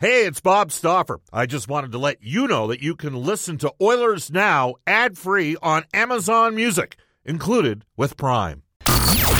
Hey, 0.00 0.26
it's 0.26 0.40
Bob 0.40 0.70
Stauffer. 0.70 1.18
I 1.32 1.46
just 1.46 1.66
wanted 1.66 1.90
to 1.90 1.98
let 1.98 2.22
you 2.22 2.46
know 2.46 2.68
that 2.68 2.80
you 2.80 2.94
can 2.94 3.16
listen 3.16 3.58
to 3.58 3.74
Oilers 3.82 4.30
Now 4.30 4.76
ad 4.86 5.18
free 5.18 5.56
on 5.60 5.86
Amazon 5.92 6.54
Music, 6.54 6.94
included 7.24 7.84
with 7.96 8.16
Prime. 8.16 8.62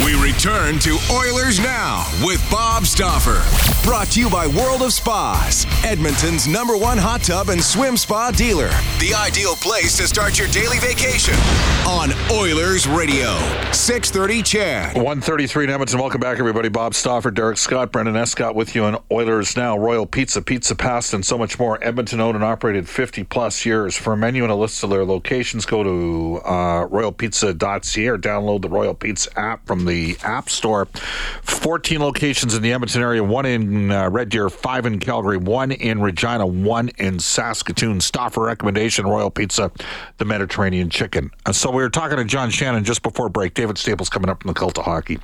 We 0.04 0.20
return 0.20 0.80
to 0.80 0.98
Oilers 1.12 1.60
Now 1.60 2.04
with 2.24 2.44
Bob 2.50 2.86
Stauffer. 2.86 3.38
Brought 3.84 4.08
to 4.08 4.20
you 4.20 4.28
by 4.28 4.46
World 4.46 4.82
of 4.82 4.92
Spas, 4.92 5.64
Edmonton's 5.82 6.46
number 6.46 6.76
one 6.76 6.98
hot 6.98 7.22
tub 7.22 7.48
and 7.48 7.62
swim 7.62 7.96
spa 7.96 8.30
dealer. 8.30 8.68
The 9.00 9.14
ideal 9.14 9.54
place 9.56 9.96
to 9.96 10.06
start 10.06 10.38
your 10.38 10.48
daily 10.48 10.78
vacation 10.78 11.34
on 11.86 12.10
Oilers 12.30 12.86
Radio. 12.86 13.38
630 13.72 14.42
CHED. 14.42 14.94
133 14.94 15.64
in 15.64 15.70
Edmonton. 15.70 15.98
Welcome 15.98 16.20
back, 16.20 16.38
everybody. 16.38 16.68
Bob 16.68 16.94
Stauffer, 16.94 17.30
Derek 17.30 17.56
Scott, 17.56 17.90
Brendan 17.90 18.16
Escott 18.16 18.54
with 18.54 18.74
you 18.74 18.84
on 18.84 18.98
Oilers 19.10 19.56
Now. 19.56 19.78
Royal 19.78 20.04
Pizza, 20.04 20.42
Pizza 20.42 20.74
Pasta, 20.74 21.16
and 21.16 21.24
so 21.24 21.38
much 21.38 21.58
more. 21.58 21.82
Edmonton 21.82 22.20
owned 22.20 22.34
and 22.34 22.44
operated 22.44 22.86
50 22.86 23.24
plus 23.24 23.64
years. 23.64 23.96
For 23.96 24.12
a 24.12 24.16
menu 24.18 24.42
and 24.42 24.52
a 24.52 24.56
list 24.56 24.84
of 24.84 24.90
their 24.90 25.04
locations, 25.04 25.64
go 25.64 25.82
to 25.82 26.40
uh, 26.44 26.86
royalpizza.ca 26.88 28.06
or 28.06 28.18
download 28.18 28.60
the 28.60 28.68
Royal 28.68 28.94
Pizza 28.94 29.30
app 29.38 29.66
from 29.66 29.86
the 29.86 30.18
App 30.22 30.50
Store. 30.50 30.86
14 31.42 32.00
locations 32.00 32.54
in 32.54 32.62
the 32.62 32.72
Edmonton 32.72 33.00
area, 33.00 33.24
one 33.24 33.46
in 33.46 33.67
uh, 33.90 34.08
Red 34.10 34.28
Deer, 34.28 34.48
five 34.48 34.86
in 34.86 34.98
Calgary, 34.98 35.36
one 35.36 35.72
in 35.72 36.00
Regina, 36.00 36.46
one 36.46 36.90
in 36.98 37.18
Saskatoon. 37.18 38.00
Stauffer 38.00 38.42
recommendation 38.42 39.06
Royal 39.06 39.30
Pizza, 39.30 39.70
the 40.18 40.24
Mediterranean 40.24 40.90
chicken. 40.90 41.30
Uh, 41.46 41.52
so 41.52 41.70
we 41.70 41.82
were 41.82 41.90
talking 41.90 42.16
to 42.16 42.24
John 42.24 42.50
Shannon 42.50 42.84
just 42.84 43.02
before 43.02 43.28
break. 43.28 43.54
David 43.54 43.78
Staples 43.78 44.08
coming 44.08 44.30
up 44.30 44.42
from 44.42 44.48
the 44.48 44.54
Cult 44.54 44.78
of 44.78 44.84
Hockey 44.84 45.18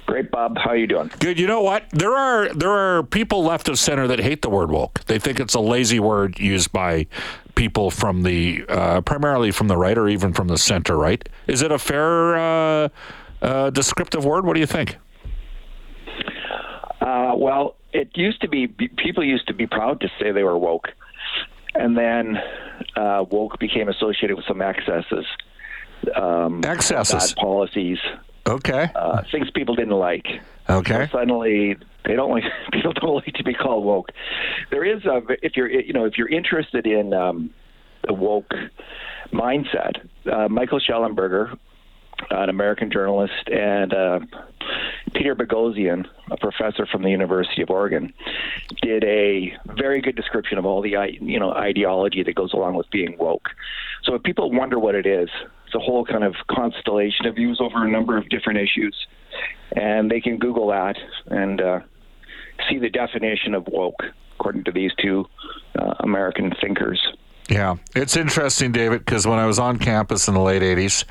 Great, 0.05 0.29
Bob. 0.29 0.55
How 0.55 0.73
you 0.73 0.85
doing? 0.85 1.09
Good. 1.19 1.39
You 1.39 1.47
know 1.47 1.61
what? 1.61 1.89
There 1.89 2.15
are 2.15 2.53
there 2.53 2.69
are 2.69 3.01
people 3.01 3.43
left 3.43 3.67
of 3.67 3.79
center 3.79 4.07
that 4.07 4.19
hate 4.19 4.43
the 4.43 4.51
word 4.51 4.69
woke. 4.69 5.03
They 5.05 5.17
think 5.17 5.39
it's 5.39 5.55
a 5.55 5.59
lazy 5.59 5.99
word 5.99 6.39
used 6.39 6.71
by 6.71 7.07
people 7.55 7.89
from 7.89 8.21
the 8.21 8.63
uh, 8.69 9.01
primarily 9.01 9.49
from 9.49 9.67
the 9.67 9.77
right 9.77 9.97
or 9.97 10.07
even 10.07 10.31
from 10.31 10.47
the 10.47 10.59
center 10.59 10.95
right. 10.95 11.27
Is 11.47 11.63
it 11.63 11.71
a 11.71 11.79
fair 11.79 12.37
uh, 12.37 12.89
uh, 13.41 13.71
descriptive 13.71 14.25
word? 14.25 14.45
What 14.45 14.53
do 14.53 14.59
you 14.59 14.67
think? 14.67 14.97
Uh, 17.05 17.35
well, 17.35 17.75
it 17.93 18.09
used 18.15 18.41
to 18.41 18.47
be 18.47 18.67
people 18.67 19.23
used 19.23 19.47
to 19.47 19.53
be 19.53 19.67
proud 19.67 20.01
to 20.01 20.09
say 20.19 20.31
they 20.31 20.41
were 20.41 20.57
woke, 20.57 20.87
and 21.75 21.95
then 21.95 22.37
uh, 22.95 23.23
woke 23.29 23.59
became 23.59 23.87
associated 23.89 24.35
with 24.35 24.45
some 24.47 24.59
excesses, 24.59 25.25
um, 26.15 26.63
excesses, 26.65 27.33
bad 27.33 27.37
policies, 27.37 27.99
okay, 28.47 28.89
uh, 28.95 29.21
things 29.31 29.51
people 29.51 29.75
didn't 29.75 29.93
like. 29.93 30.25
Okay. 30.67 31.05
So 31.11 31.19
suddenly, 31.19 31.77
they 32.05 32.15
don't 32.15 32.31
like 32.31 32.43
people 32.73 32.93
don't 32.93 33.15
like 33.15 33.35
to 33.35 33.43
be 33.43 33.53
called 33.53 33.85
woke. 33.85 34.09
There 34.71 34.83
is 34.83 35.05
a 35.05 35.21
if 35.43 35.55
you're 35.55 35.69
you 35.69 35.93
know 35.93 36.05
if 36.05 36.17
you're 36.17 36.29
interested 36.29 36.87
in 36.87 37.13
um, 37.13 37.51
the 38.07 38.13
woke 38.13 38.51
mindset, 39.31 40.07
uh, 40.31 40.47
Michael 40.49 40.79
Shellenberger, 40.79 41.55
an 42.31 42.49
American 42.49 42.91
journalist, 42.91 43.47
and 43.51 43.93
uh, 43.93 44.19
Peter 45.13 45.35
Boghossian, 45.35 46.05
a 46.31 46.37
professor 46.37 46.85
from 46.85 47.03
the 47.03 47.09
University 47.09 47.61
of 47.61 47.69
Oregon, 47.69 48.13
did 48.81 49.03
a 49.03 49.55
very 49.77 50.01
good 50.01 50.15
description 50.15 50.57
of 50.57 50.65
all 50.65 50.81
the 50.81 50.95
you 51.21 51.39
know 51.39 51.51
ideology 51.51 52.23
that 52.23 52.35
goes 52.35 52.53
along 52.53 52.75
with 52.75 52.89
being 52.91 53.17
woke. 53.17 53.49
So 54.03 54.15
if 54.15 54.23
people 54.23 54.51
wonder 54.51 54.79
what 54.79 54.95
it 54.95 55.05
is, 55.05 55.29
it's 55.65 55.75
a 55.75 55.79
whole 55.79 56.05
kind 56.05 56.23
of 56.23 56.35
constellation 56.49 57.25
of 57.25 57.35
views 57.35 57.59
over 57.61 57.85
a 57.85 57.89
number 57.89 58.17
of 58.17 58.27
different 58.29 58.59
issues, 58.59 58.95
and 59.75 60.09
they 60.09 60.21
can 60.21 60.37
Google 60.37 60.67
that 60.67 60.97
and 61.27 61.61
uh, 61.61 61.79
see 62.69 62.77
the 62.77 62.89
definition 62.89 63.53
of 63.53 63.67
woke 63.67 64.03
according 64.37 64.63
to 64.65 64.71
these 64.71 64.91
two 65.01 65.25
uh, 65.79 65.93
American 65.99 66.53
thinkers. 66.61 67.01
Yeah, 67.49 67.75
it's 67.95 68.17
interesting, 68.17 68.71
David, 68.71 68.99
because 68.99 69.27
when 69.27 69.39
I 69.39 69.45
was 69.45 69.59
on 69.59 69.77
campus 69.77 70.27
in 70.27 70.33
the 70.33 70.41
late 70.41 70.61
'80s. 70.61 71.05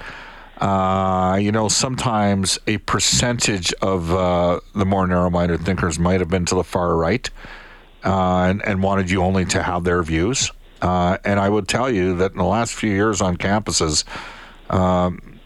Uh, 0.59 1.37
you 1.41 1.51
know, 1.51 1.69
sometimes 1.69 2.59
a 2.67 2.79
percentage 2.79 3.73
of 3.83 4.13
uh, 4.13 4.61
the 4.75 4.87
more 4.87 5.07
narrow-minded 5.07 5.61
thinkers 5.63 5.99
might 5.99 6.21
have 6.21 6.29
been 6.29 6.45
to 6.45 6.55
the 6.55 6.63
far 6.63 6.97
right 6.97 7.29
uh, 8.05 8.43
and, 8.43 8.65
and, 8.65 8.83
wanted 8.83 9.11
you 9.11 9.21
only 9.21 9.45
to 9.45 9.63
have 9.63 9.83
their 9.83 10.03
views. 10.03 10.53
Uh, 10.81 11.19
and 11.25 11.41
I 11.41 11.49
would 11.49 11.67
tell 11.67 11.91
you 11.91 12.17
that 12.19 12.33
in 12.33 12.39
the 12.39 12.45
last 12.45 12.75
few 12.75 12.91
years 12.91 13.21
on 13.21 13.37
campuses, 13.37 14.05
um, 14.71 15.41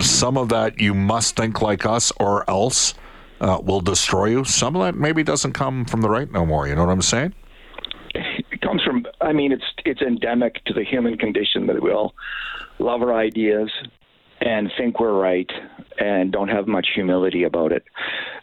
some 0.00 0.38
of 0.38 0.48
that 0.50 0.80
you 0.80 0.94
must 0.94 1.36
think 1.36 1.60
like 1.60 1.84
us 1.84 2.10
or 2.18 2.48
else 2.48 2.94
uh, 3.40 3.60
will 3.62 3.80
destroy 3.80 4.26
you. 4.26 4.44
Some 4.44 4.76
of 4.76 4.82
that 4.82 4.98
maybe 4.98 5.22
doesn't 5.22 5.52
come 5.52 5.84
from 5.84 6.00
the 6.00 6.08
right 6.08 6.30
no 6.30 6.46
more. 6.46 6.66
You 6.66 6.74
know 6.74 6.86
what 6.86 6.92
I'm 6.92 7.02
saying? 7.02 7.34
Comes 8.68 8.82
from. 8.82 9.06
I 9.22 9.32
mean, 9.32 9.50
it's 9.50 9.64
it's 9.86 10.02
endemic 10.02 10.62
to 10.66 10.74
the 10.74 10.84
human 10.84 11.16
condition 11.16 11.66
that 11.68 11.82
we 11.82 11.90
all 11.90 12.12
love 12.78 13.00
our 13.00 13.14
ideas, 13.14 13.70
and 14.42 14.70
think 14.76 15.00
we're 15.00 15.18
right 15.18 15.50
and 15.98 16.30
don't 16.30 16.48
have 16.48 16.68
much 16.68 16.88
humility 16.94 17.44
about 17.44 17.72
it. 17.72 17.84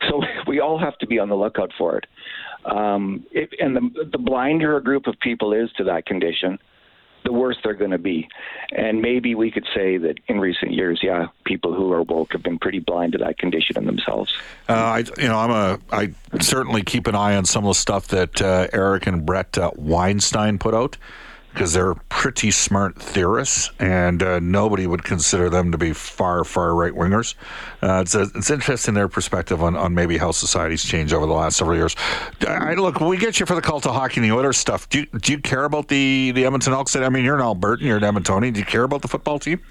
So 0.09 0.23
we 0.47 0.59
all 0.59 0.79
have 0.79 0.97
to 0.97 1.05
be 1.05 1.19
on 1.19 1.29
the 1.29 1.35
lookout 1.35 1.71
for 1.77 1.99
it. 1.99 2.05
Um, 2.65 3.23
it 3.33 3.49
and 3.59 3.75
the, 3.75 4.07
the 4.13 4.17
blinder 4.17 4.77
a 4.77 4.83
group 4.83 5.05
of 5.05 5.13
people 5.19 5.53
is 5.53 5.69
to 5.77 5.83
that 5.83 6.07
condition, 6.07 6.57
the 7.25 7.33
worse 7.33 7.57
they're 7.63 7.73
going 7.73 7.91
to 7.91 7.97
be. 7.97 8.29
And 8.71 9.01
maybe 9.01 9.35
we 9.35 9.51
could 9.51 9.65
say 9.75 9.97
that 9.97 10.19
in 10.27 10.39
recent 10.39 10.71
years, 10.71 11.01
yeah, 11.03 11.27
people 11.43 11.73
who 11.73 11.91
are 11.91 12.03
woke 12.03 12.31
have 12.31 12.43
been 12.43 12.59
pretty 12.59 12.79
blind 12.79 13.11
to 13.13 13.17
that 13.17 13.37
condition 13.37 13.77
in 13.77 13.85
themselves. 13.85 14.33
Uh, 14.69 14.73
I, 14.73 14.97
you 15.17 15.27
know, 15.27 15.37
I'm 15.37 15.51
a. 15.51 15.79
I 15.91 16.13
certainly 16.39 16.83
keep 16.83 17.07
an 17.07 17.15
eye 17.15 17.35
on 17.35 17.45
some 17.45 17.65
of 17.65 17.69
the 17.71 17.79
stuff 17.79 18.07
that 18.09 18.41
uh, 18.41 18.67
Eric 18.71 19.07
and 19.07 19.25
Brett 19.25 19.57
uh, 19.57 19.71
Weinstein 19.75 20.59
put 20.59 20.73
out 20.73 20.97
because 21.55 21.71
they're 21.71 21.95
pretty 22.09 22.51
smart 22.51 23.01
theorists, 23.01 23.71
and 23.79 24.21
uh, 24.21 24.39
nobody 24.41 24.87
would 24.87 25.05
consider 25.05 25.49
them 25.49 25.71
to 25.71 25.77
be 25.77 25.93
far, 25.93 26.43
far 26.43 26.75
right 26.75 26.91
wingers. 26.91 27.33
Uh, 27.81 28.01
it's, 28.01 28.13
it's 28.13 28.51
interesting 28.51 28.93
their 28.93 29.07
perspective 29.07 29.63
on, 29.63 29.77
on 29.77 29.95
maybe 29.95 30.17
how 30.17 30.31
society's 30.31 30.83
changed 30.83 31.13
over 31.13 31.25
the 31.25 31.33
last 31.33 31.55
several 31.55 31.77
years. 31.77 31.95
I, 32.45 32.73
look, 32.73 32.99
we 32.99 33.15
get 33.15 33.39
you 33.39 33.45
for 33.45 33.55
the 33.55 33.61
cult 33.61 33.85
of 33.85 33.93
hockey 33.93 34.19
and 34.19 34.29
the 34.29 34.35
Oilers 34.35 34.57
stuff. 34.57 34.89
Do 34.89 34.99
you, 34.99 35.05
do 35.05 35.31
you 35.31 35.39
care 35.39 35.63
about 35.63 35.87
the, 35.87 36.31
the 36.35 36.43
Edmonton 36.43 36.73
Elks? 36.73 36.93
I 36.97 37.07
mean, 37.07 37.23
you're 37.23 37.39
an 37.39 37.41
Albertan, 37.41 37.81
you're 37.81 37.97
an 37.97 38.03
Edmontonian. 38.03 38.53
Do 38.53 38.59
you 38.59 38.65
care 38.65 38.83
about 38.83 39.01
the 39.01 39.07
football 39.07 39.39
team? 39.39 39.61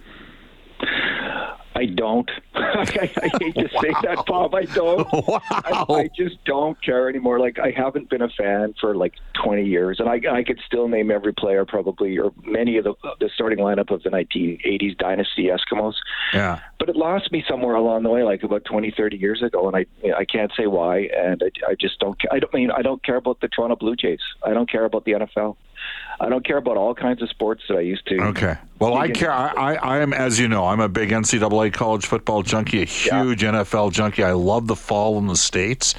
I 1.75 1.87
don't. 1.87 2.31
I, 2.55 3.11
I, 3.23 3.31
hate 3.41 3.55
to 3.55 3.69
wow. 3.73 3.81
say 3.81 3.93
that, 4.03 4.25
Bob. 4.27 4.55
I 4.55 4.65
don't. 4.65 5.11
Wow. 5.13 5.43
I, 5.51 5.85
I, 5.89 6.11
just 6.17 6.43
don't 6.45 6.81
care 6.83 7.09
anymore. 7.09 7.41
Like 7.41 7.59
I 7.59 7.73
haven't 7.77 8.11
been 8.11 8.23
a 8.23 8.29
fan 8.29 8.75
for 8.81 8.95
like 8.95 9.15
20 9.43 9.65
years, 9.65 9.99
and 9.99 10.09
I, 10.09 10.21
I 10.31 10.45
could 10.45 10.61
still 10.67 10.87
name 10.89 11.11
every 11.11 11.33
player 11.33 11.65
probably, 11.65 12.17
or 12.19 12.33
many 12.45 12.77
of 12.77 12.85
the 12.85 12.95
the 13.19 13.29
starting 13.35 13.59
lineup 13.59 13.91
of 13.91 14.03
the 14.03 14.11
1980s 14.11 14.97
dynasty 14.99 15.49
Eskimos. 15.49 15.95
Yeah. 16.33 16.61
But 16.79 16.89
it 16.89 16.97
lost 16.97 17.33
me 17.33 17.45
somewhere 17.49 17.75
along 17.75 18.05
the 18.05 18.11
way, 18.11 18.23
like 18.23 18.43
about 18.43 18.65
20, 18.65 18.93
30 18.97 19.17
years 19.17 19.43
ago, 19.43 19.67
and 19.67 19.77
I 19.77 19.87
I 20.17 20.25
can't 20.25 20.53
say 20.57 20.67
why. 20.67 21.09
And 21.17 21.43
I, 21.43 21.71
I 21.71 21.75
just 21.75 21.99
don't. 21.99 22.17
I 22.31 22.39
don't 22.39 22.55
mean 22.55 22.71
I 22.71 22.83
don't 22.83 23.05
care 23.05 23.17
about 23.17 23.41
the 23.41 23.49
Toronto 23.49 23.77
Blue 23.77 23.97
Jays. 23.97 24.21
I 24.45 24.53
don't 24.53 24.71
care 24.71 24.85
about 24.85 25.05
the 25.05 25.13
NFL. 25.13 25.57
I 26.21 26.29
don't 26.29 26.47
care 26.47 26.57
about 26.57 26.77
all 26.77 26.95
kinds 26.95 27.23
of 27.23 27.29
sports 27.29 27.65
that 27.69 27.77
I 27.77 27.81
used 27.81 28.07
to. 28.07 28.21
Okay. 28.21 28.57
Well, 28.79 28.95
I 28.95 29.11
care. 29.11 29.33
I, 29.33 29.75
I, 29.75 29.99
am, 29.99 30.13
as 30.13 30.39
you 30.39 30.49
know, 30.49 30.67
I'm 30.67 30.81
a 30.81 30.89
big 30.89 31.11
NCAA 31.11 31.73
college 31.73 32.07
football 32.07 32.43
junkie, 32.43 32.83
a 32.83 32.85
huge 32.85 33.43
yeah. 33.43 33.53
NFL 33.53 33.93
junkie. 33.93 34.23
I 34.23 34.33
love 34.33 34.67
the 34.67 34.77
fall 34.77 35.19
in 35.19 35.27
the 35.27 35.37
states, 35.37 35.95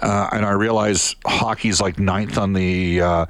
uh, 0.00 0.28
and 0.32 0.44
I 0.46 0.52
realize 0.52 1.16
hockey's 1.26 1.80
like 1.80 1.98
ninth 1.98 2.38
on 2.38 2.52
the 2.52 3.00
uh, 3.00 3.26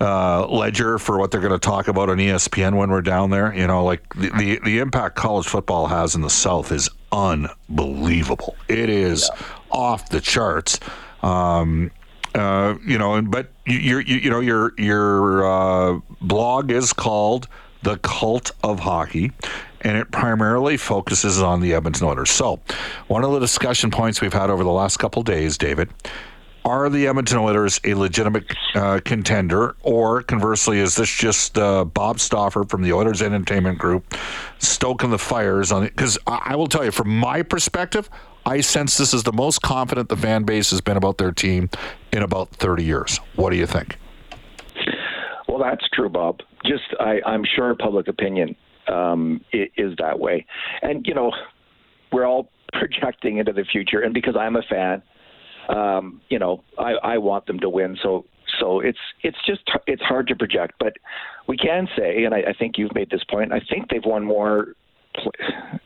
uh, 0.00 0.46
ledger 0.48 0.98
for 0.98 1.18
what 1.18 1.30
they're 1.30 1.40
going 1.40 1.52
to 1.52 1.58
talk 1.58 1.88
about 1.88 2.10
on 2.10 2.18
ESPN 2.18 2.76
when 2.76 2.90
we're 2.90 3.02
down 3.02 3.30
there. 3.30 3.54
You 3.54 3.66
know, 3.66 3.84
like 3.84 4.02
the, 4.14 4.30
the, 4.30 4.60
the 4.64 4.78
impact 4.80 5.16
college 5.16 5.46
football 5.46 5.86
has 5.86 6.14
in 6.14 6.20
the 6.22 6.30
South 6.30 6.72
is 6.72 6.90
unbelievable. 7.12 8.56
It 8.68 8.88
is 8.88 9.30
yeah. 9.32 9.46
off 9.70 10.08
the 10.08 10.20
charts. 10.20 10.80
Um, 11.22 11.90
uh, 12.34 12.76
you 12.86 12.98
know, 12.98 13.14
and 13.14 13.30
but 13.30 13.50
your 13.78 14.00
you, 14.00 14.16
you 14.16 14.30
know 14.30 14.40
your 14.40 14.72
your 14.78 15.44
uh, 15.44 16.00
blog 16.20 16.70
is 16.70 16.92
called 16.92 17.48
the 17.82 17.96
Cult 17.98 18.52
of 18.62 18.80
Hockey, 18.80 19.32
and 19.80 19.96
it 19.96 20.10
primarily 20.10 20.76
focuses 20.76 21.40
on 21.40 21.60
the 21.60 21.74
Edmonton 21.74 22.06
Oilers. 22.06 22.30
So, 22.30 22.60
one 23.08 23.24
of 23.24 23.32
the 23.32 23.40
discussion 23.40 23.90
points 23.90 24.20
we've 24.20 24.32
had 24.32 24.50
over 24.50 24.64
the 24.64 24.70
last 24.70 24.98
couple 24.98 25.22
days, 25.22 25.56
David, 25.56 25.88
are 26.64 26.90
the 26.90 27.06
Edmonton 27.06 27.38
Oilers 27.38 27.80
a 27.84 27.94
legitimate 27.94 28.44
uh, 28.74 29.00
contender, 29.04 29.76
or 29.82 30.22
conversely, 30.22 30.78
is 30.78 30.94
this 30.96 31.10
just 31.10 31.56
uh, 31.56 31.84
Bob 31.84 32.20
Stauffer 32.20 32.64
from 32.64 32.82
the 32.82 32.92
Oilers 32.92 33.22
Entertainment 33.22 33.78
Group 33.78 34.14
stoking 34.58 35.10
the 35.10 35.18
fires 35.18 35.72
on 35.72 35.84
it? 35.84 35.96
Because 35.96 36.18
I, 36.26 36.40
I 36.50 36.56
will 36.56 36.66
tell 36.66 36.84
you, 36.84 36.90
from 36.90 37.08
my 37.08 37.42
perspective, 37.42 38.10
I 38.46 38.60
sense 38.60 38.96
this 38.96 39.12
is 39.14 39.22
the 39.22 39.32
most 39.32 39.62
confident 39.62 40.08
the 40.08 40.16
fan 40.16 40.44
base 40.44 40.70
has 40.70 40.80
been 40.80 40.96
about 40.96 41.18
their 41.18 41.32
team 41.32 41.70
in 42.12 42.22
about 42.22 42.50
30 42.50 42.84
years. 42.84 43.18
What 43.36 43.50
do 43.50 43.56
you 43.56 43.66
think? 43.66 43.98
Well, 45.48 45.58
that's 45.58 45.86
true, 45.92 46.08
Bob. 46.08 46.40
Just 46.64 46.94
I, 46.98 47.20
I'm 47.26 47.44
sure 47.44 47.74
public 47.74 48.08
opinion 48.08 48.54
um, 48.88 49.40
is 49.52 49.94
that 49.98 50.18
way, 50.18 50.46
and 50.82 51.06
you 51.06 51.14
know 51.14 51.32
we're 52.12 52.26
all 52.26 52.50
projecting 52.72 53.38
into 53.38 53.52
the 53.52 53.64
future, 53.64 54.00
and 54.00 54.14
because 54.14 54.36
I'm 54.38 54.56
a 54.56 54.62
fan, 54.62 55.02
um, 55.68 56.20
you 56.28 56.38
know 56.38 56.62
I, 56.78 56.92
I 57.02 57.18
want 57.18 57.46
them 57.46 57.58
to 57.60 57.68
win. 57.68 57.96
So 58.02 58.26
so 58.60 58.80
it's 58.80 58.98
it's 59.22 59.38
just 59.46 59.62
it's 59.86 60.02
hard 60.02 60.28
to 60.28 60.36
project, 60.36 60.74
but 60.78 60.94
we 61.48 61.56
can 61.56 61.88
say, 61.96 62.24
and 62.24 62.34
I, 62.34 62.38
I 62.48 62.52
think 62.52 62.78
you've 62.78 62.94
made 62.94 63.10
this 63.10 63.24
point. 63.24 63.52
I 63.52 63.60
think 63.60 63.88
they've 63.90 64.04
won 64.04 64.24
more 64.24 64.74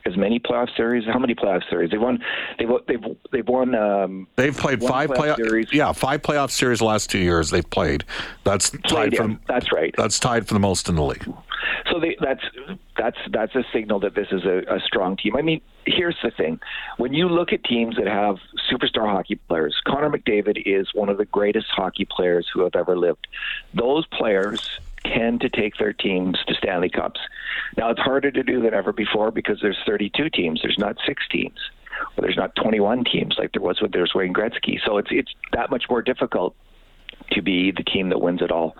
as 0.05 0.15
many 0.15 0.39
playoff 0.39 0.75
series. 0.75 1.05
How 1.05 1.19
many 1.19 1.35
playoff 1.35 1.67
series 1.69 1.91
they've 1.91 2.01
won? 2.01 2.19
They've 2.59 2.69
they've 2.87 3.03
they've 3.31 3.47
won. 3.47 3.75
Um, 3.75 4.27
they've 4.35 4.55
played 4.55 4.81
five 4.81 5.09
playoff, 5.09 5.37
series. 5.37 5.73
Yeah, 5.73 5.91
five 5.91 6.21
playoff 6.21 6.51
series 6.51 6.79
the 6.79 6.85
last 6.85 7.09
two 7.09 7.19
years. 7.19 7.49
They've 7.49 7.69
played. 7.69 8.03
That's 8.43 8.69
played, 8.69 8.83
tied 8.83 9.13
yeah, 9.13 9.21
for. 9.23 9.39
That's 9.47 9.71
right. 9.71 9.93
That's 9.97 10.19
tied 10.19 10.47
for 10.47 10.53
the 10.53 10.59
most 10.59 10.89
in 10.89 10.95
the 10.95 11.03
league. 11.03 11.27
So 11.91 11.99
they, 11.99 12.15
that's 12.19 12.43
that's 12.97 13.17
that's 13.31 13.55
a 13.55 13.63
signal 13.73 13.99
that 14.01 14.15
this 14.15 14.27
is 14.31 14.43
a, 14.45 14.59
a 14.73 14.79
strong 14.79 15.17
team. 15.17 15.35
I 15.35 15.41
mean, 15.41 15.61
here's 15.85 16.17
the 16.23 16.31
thing: 16.31 16.59
when 16.97 17.13
you 17.13 17.27
look 17.27 17.53
at 17.53 17.63
teams 17.63 17.95
that 17.97 18.07
have 18.07 18.37
superstar 18.71 19.09
hockey 19.09 19.35
players, 19.47 19.75
Connor 19.85 20.09
McDavid 20.09 20.61
is 20.65 20.93
one 20.93 21.09
of 21.09 21.17
the 21.17 21.25
greatest 21.25 21.67
hockey 21.69 22.05
players 22.05 22.47
who 22.53 22.61
have 22.63 22.75
ever 22.75 22.97
lived. 22.97 23.27
Those 23.73 24.05
players 24.07 24.79
tend 25.13 25.41
to 25.41 25.49
take 25.49 25.77
their 25.77 25.93
teams 25.93 26.37
to 26.47 26.53
Stanley 26.55 26.89
Cups. 26.89 27.19
Now 27.77 27.89
it's 27.89 27.99
harder 27.99 28.31
to 28.31 28.43
do 28.43 28.61
than 28.61 28.73
ever 28.73 28.93
before 28.93 29.31
because 29.31 29.59
there's 29.61 29.77
32 29.85 30.29
teams. 30.29 30.61
There's 30.61 30.77
not 30.79 30.97
six 31.05 31.23
teams, 31.31 31.59
or 32.17 32.21
there's 32.21 32.37
not 32.37 32.55
21 32.55 33.03
teams 33.05 33.35
like 33.37 33.51
there 33.53 33.61
was 33.61 33.81
when 33.81 33.91
there 33.91 34.01
was 34.01 34.13
Wayne 34.15 34.33
Gretzky. 34.33 34.79
So 34.85 34.97
it's 34.97 35.09
it's 35.11 35.31
that 35.53 35.69
much 35.69 35.85
more 35.89 36.01
difficult 36.01 36.55
to 37.31 37.41
be 37.41 37.71
the 37.71 37.83
team 37.83 38.09
that 38.09 38.19
wins 38.19 38.41
it 38.41 38.51
all. 38.51 38.75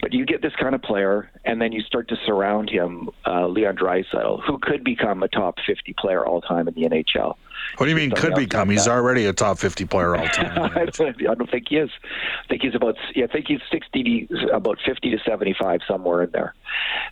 But 0.00 0.12
you 0.12 0.26
get 0.26 0.42
this 0.42 0.54
kind 0.60 0.74
of 0.74 0.82
player, 0.82 1.30
and 1.44 1.60
then 1.60 1.72
you 1.72 1.80
start 1.82 2.08
to 2.08 2.16
surround 2.26 2.68
him, 2.68 3.10
uh, 3.26 3.46
Leon 3.46 3.76
Draisaitl, 3.76 4.42
who 4.44 4.58
could 4.58 4.84
become 4.84 5.22
a 5.22 5.28
top 5.28 5.56
50 5.66 5.94
player 5.98 6.26
all 6.26 6.40
time 6.40 6.68
in 6.68 6.74
the 6.74 6.82
NHL. 6.82 7.36
What 7.76 7.86
do 7.86 7.90
you 7.90 7.96
mean 7.96 8.10
could 8.10 8.34
become? 8.34 8.70
He's 8.70 8.88
already 8.88 9.26
a 9.26 9.32
top 9.32 9.58
50 9.58 9.84
player 9.86 10.16
all 10.16 10.26
time. 10.28 10.70
I, 10.76 10.84
don't, 10.92 11.28
I 11.28 11.34
don't 11.34 11.50
think 11.50 11.68
he 11.68 11.76
is. 11.76 11.90
I 12.44 12.48
think 12.48 12.62
he's 12.62 12.74
about. 12.74 12.96
Yeah, 13.14 13.24
I 13.24 13.28
think 13.28 13.46
he's 13.48 13.60
60, 13.70 14.28
about 14.52 14.78
50 14.84 15.10
to 15.10 15.18
75 15.24 15.80
somewhere 15.88 16.22
in 16.24 16.30
there. 16.30 16.54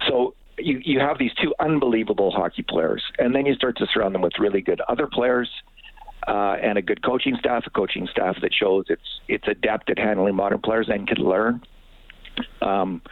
So 0.09 0.35
you 0.59 0.81
you 0.85 1.01
have 1.01 1.19
these 1.19 1.33
two 1.35 1.55
unbelievable 1.59 2.31
hockey 2.31 2.63
players, 2.63 3.03
and 3.19 3.35
then 3.35 3.47
you 3.47 3.55
start 3.55 3.77
to 3.79 3.87
surround 3.87 4.15
them 4.15 4.23
with 4.23 4.35
really 4.39 4.61
good 4.61 4.81
other 4.89 5.07
players 5.07 5.49
uh, 6.27 6.57
and 6.63 6.79
a 6.79 6.83
good 6.83 7.03
coaching 7.03 7.37
staff, 7.39 7.65
a 7.67 7.71
coaching 7.71 8.09
staff 8.11 8.37
that 8.43 8.53
shows 8.55 8.87
it's 8.89 9.21
it's 9.29 9.47
adept 9.49 9.91
at 9.91 9.99
handling 9.99 10.35
modern 10.35 10.61
players 10.61 10.89
and 10.89 11.07
can 11.07 11.19
learn. 11.19 11.63
Um, 12.61 13.03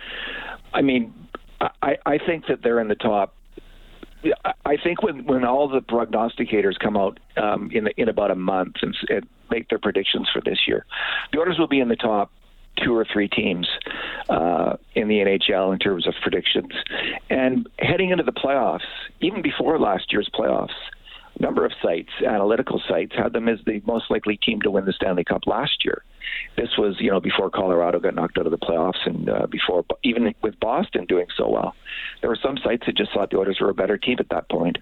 I 0.73 0.83
mean, 0.83 1.13
I, 1.61 1.97
I 2.07 2.19
think 2.19 2.47
that 2.49 2.63
they're 2.63 2.81
in 2.81 2.89
the 2.89 2.95
top. 2.95 3.35
I 4.67 4.77
think 4.77 5.03
when 5.03 5.25
when 5.25 5.45
all 5.45 5.69
the 5.69 5.81
prognosticators 5.81 6.79
come 6.79 6.97
out 6.97 7.19
um, 7.37 7.71
in 7.73 7.89
in 7.97 8.09
about 8.09 8.31
a 8.31 8.35
month 8.35 8.77
and, 8.83 8.95
and 9.09 9.27
make 9.51 9.69
their 9.69 9.79
predictions 9.79 10.29
for 10.33 10.41
this 10.41 10.59
year, 10.67 10.85
the 11.33 11.39
Oilers 11.39 11.59
will 11.59 11.69
be 11.69 11.81
in 11.81 11.89
the 11.89 11.97
top 11.97 12.31
two 12.83 12.97
or 12.97 13.07
three 13.11 13.29
teams 13.29 13.69
uh, 14.29 14.77
in 14.95 15.09
the 15.09 15.17
NHL 15.17 15.73
in 15.73 15.79
terms 15.79 16.07
of 16.07 16.15
predictions. 16.23 16.73
And 17.29 17.69
heading 17.79 18.11
into 18.11 18.23
the 18.23 18.33
playoffs, 18.33 18.81
even 19.21 19.43
before 19.43 19.79
last 19.79 20.13
year's 20.13 20.31
playoffs, 20.33 20.69
number 21.41 21.65
of 21.65 21.73
sites, 21.83 22.11
analytical 22.27 22.81
sites, 22.89 23.13
had 23.17 23.33
them 23.33 23.49
as 23.49 23.59
the 23.67 23.83
most 23.87 24.11
likely 24.11 24.37
team 24.37 24.61
to 24.63 24.71
win 24.71 24.85
the 24.85 24.93
Stanley 24.93 25.25
Cup 25.25 25.47
last 25.47 25.85
year. 25.85 26.05
This 26.57 26.69
was, 26.79 26.97
you 27.01 27.11
know, 27.11 27.21
before 27.21 27.51
Colorado 27.51 27.99
got 27.99 28.15
knocked 28.15 28.39
out 28.39 28.47
of 28.47 28.53
the 28.53 28.59
playoffs, 28.59 29.07
and 29.07 29.29
uh, 29.29 29.47
before 29.47 29.85
even 30.05 30.35
with 30.43 30.59
Boston 30.61 31.07
doing 31.07 31.27
so 31.37 31.49
well, 31.49 31.75
there 32.21 32.31
were 32.31 32.39
some 32.43 32.57
sites 32.63 32.85
that 32.87 32.97
just 32.97 33.13
thought 33.13 33.31
the 33.31 33.39
Oilers 33.39 33.59
were 33.61 33.71
a 33.71 33.75
better 33.75 33.97
team 33.97 34.17
at 34.21 34.29
that 34.29 34.49
point. 34.49 34.79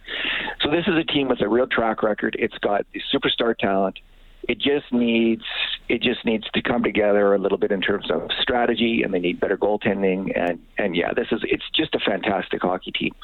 So 0.60 0.70
this 0.70 0.86
is 0.86 0.94
a 0.96 1.04
team 1.04 1.28
with 1.28 1.40
a 1.40 1.48
real 1.48 1.66
track 1.66 2.02
record. 2.02 2.36
It's 2.38 2.58
got 2.58 2.84
superstar 3.12 3.56
talent 3.56 3.98
it 4.42 4.58
just 4.58 4.92
needs 4.92 5.42
it 5.88 6.02
just 6.02 6.24
needs 6.24 6.44
to 6.52 6.62
come 6.62 6.82
together 6.82 7.34
a 7.34 7.38
little 7.38 7.58
bit 7.58 7.72
in 7.72 7.80
terms 7.80 8.10
of 8.10 8.30
strategy, 8.40 9.02
and 9.02 9.12
they 9.12 9.18
need 9.18 9.40
better 9.40 9.56
goaltending. 9.56 10.38
And 10.38 10.60
and 10.76 10.94
yeah, 10.94 11.12
this 11.14 11.28
is 11.32 11.40
it's 11.44 11.64
just 11.74 11.94
a 11.94 11.98
fantastic 11.98 12.62
hockey 12.62 12.92
team, 12.92 13.14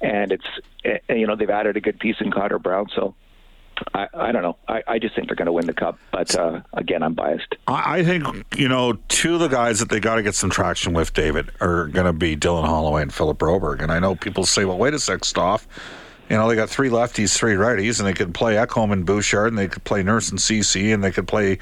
and 0.00 0.32
it's 0.32 0.44
eh, 0.84 0.98
you 1.08 1.26
know 1.26 1.36
they've 1.36 1.50
added 1.50 1.76
a 1.76 1.80
good 1.80 1.98
piece 1.98 2.16
in 2.20 2.30
Connor 2.30 2.58
Brown, 2.58 2.88
so. 2.94 3.14
I, 3.94 4.06
I 4.14 4.32
don't 4.32 4.42
know. 4.42 4.58
I, 4.68 4.82
I 4.86 4.98
just 5.00 5.16
think 5.16 5.26
they're 5.26 5.34
going 5.34 5.46
to 5.46 5.52
win 5.52 5.66
the 5.66 5.72
cup, 5.72 5.98
but 6.12 6.36
uh, 6.36 6.60
again, 6.74 7.02
I'm 7.02 7.14
biased. 7.14 7.56
I, 7.66 7.98
I 7.98 8.04
think 8.04 8.54
you 8.56 8.68
know 8.68 8.92
two 9.08 9.34
of 9.34 9.40
the 9.40 9.48
guys 9.48 9.80
that 9.80 9.88
they 9.88 9.98
got 9.98 10.16
to 10.16 10.22
get 10.22 10.36
some 10.36 10.50
traction 10.50 10.92
with, 10.92 11.14
David, 11.14 11.50
are 11.60 11.88
going 11.88 12.06
to 12.06 12.12
be 12.12 12.36
Dylan 12.36 12.64
Holloway 12.64 13.02
and 13.02 13.12
Philip 13.12 13.38
Broberg. 13.38 13.82
And 13.82 13.90
I 13.90 13.98
know 13.98 14.14
people 14.14 14.44
say, 14.44 14.64
"Well, 14.66 14.78
wait 14.78 14.94
a 14.94 15.00
sec, 15.00 15.24
Stoff." 15.24 15.66
You 16.32 16.38
know, 16.38 16.48
they 16.48 16.56
got 16.56 16.70
three 16.70 16.88
lefties, 16.88 17.36
three 17.36 17.52
righties, 17.52 17.98
and 17.98 18.08
they 18.08 18.14
could 18.14 18.32
play 18.32 18.54
Ekholm 18.54 18.90
and 18.90 19.04
Bouchard, 19.04 19.48
and 19.48 19.58
they 19.58 19.68
could 19.68 19.84
play 19.84 20.02
Nurse 20.02 20.30
and 20.30 20.40
Ceci, 20.40 20.90
and 20.90 21.04
they 21.04 21.10
could 21.10 21.28
play, 21.28 21.58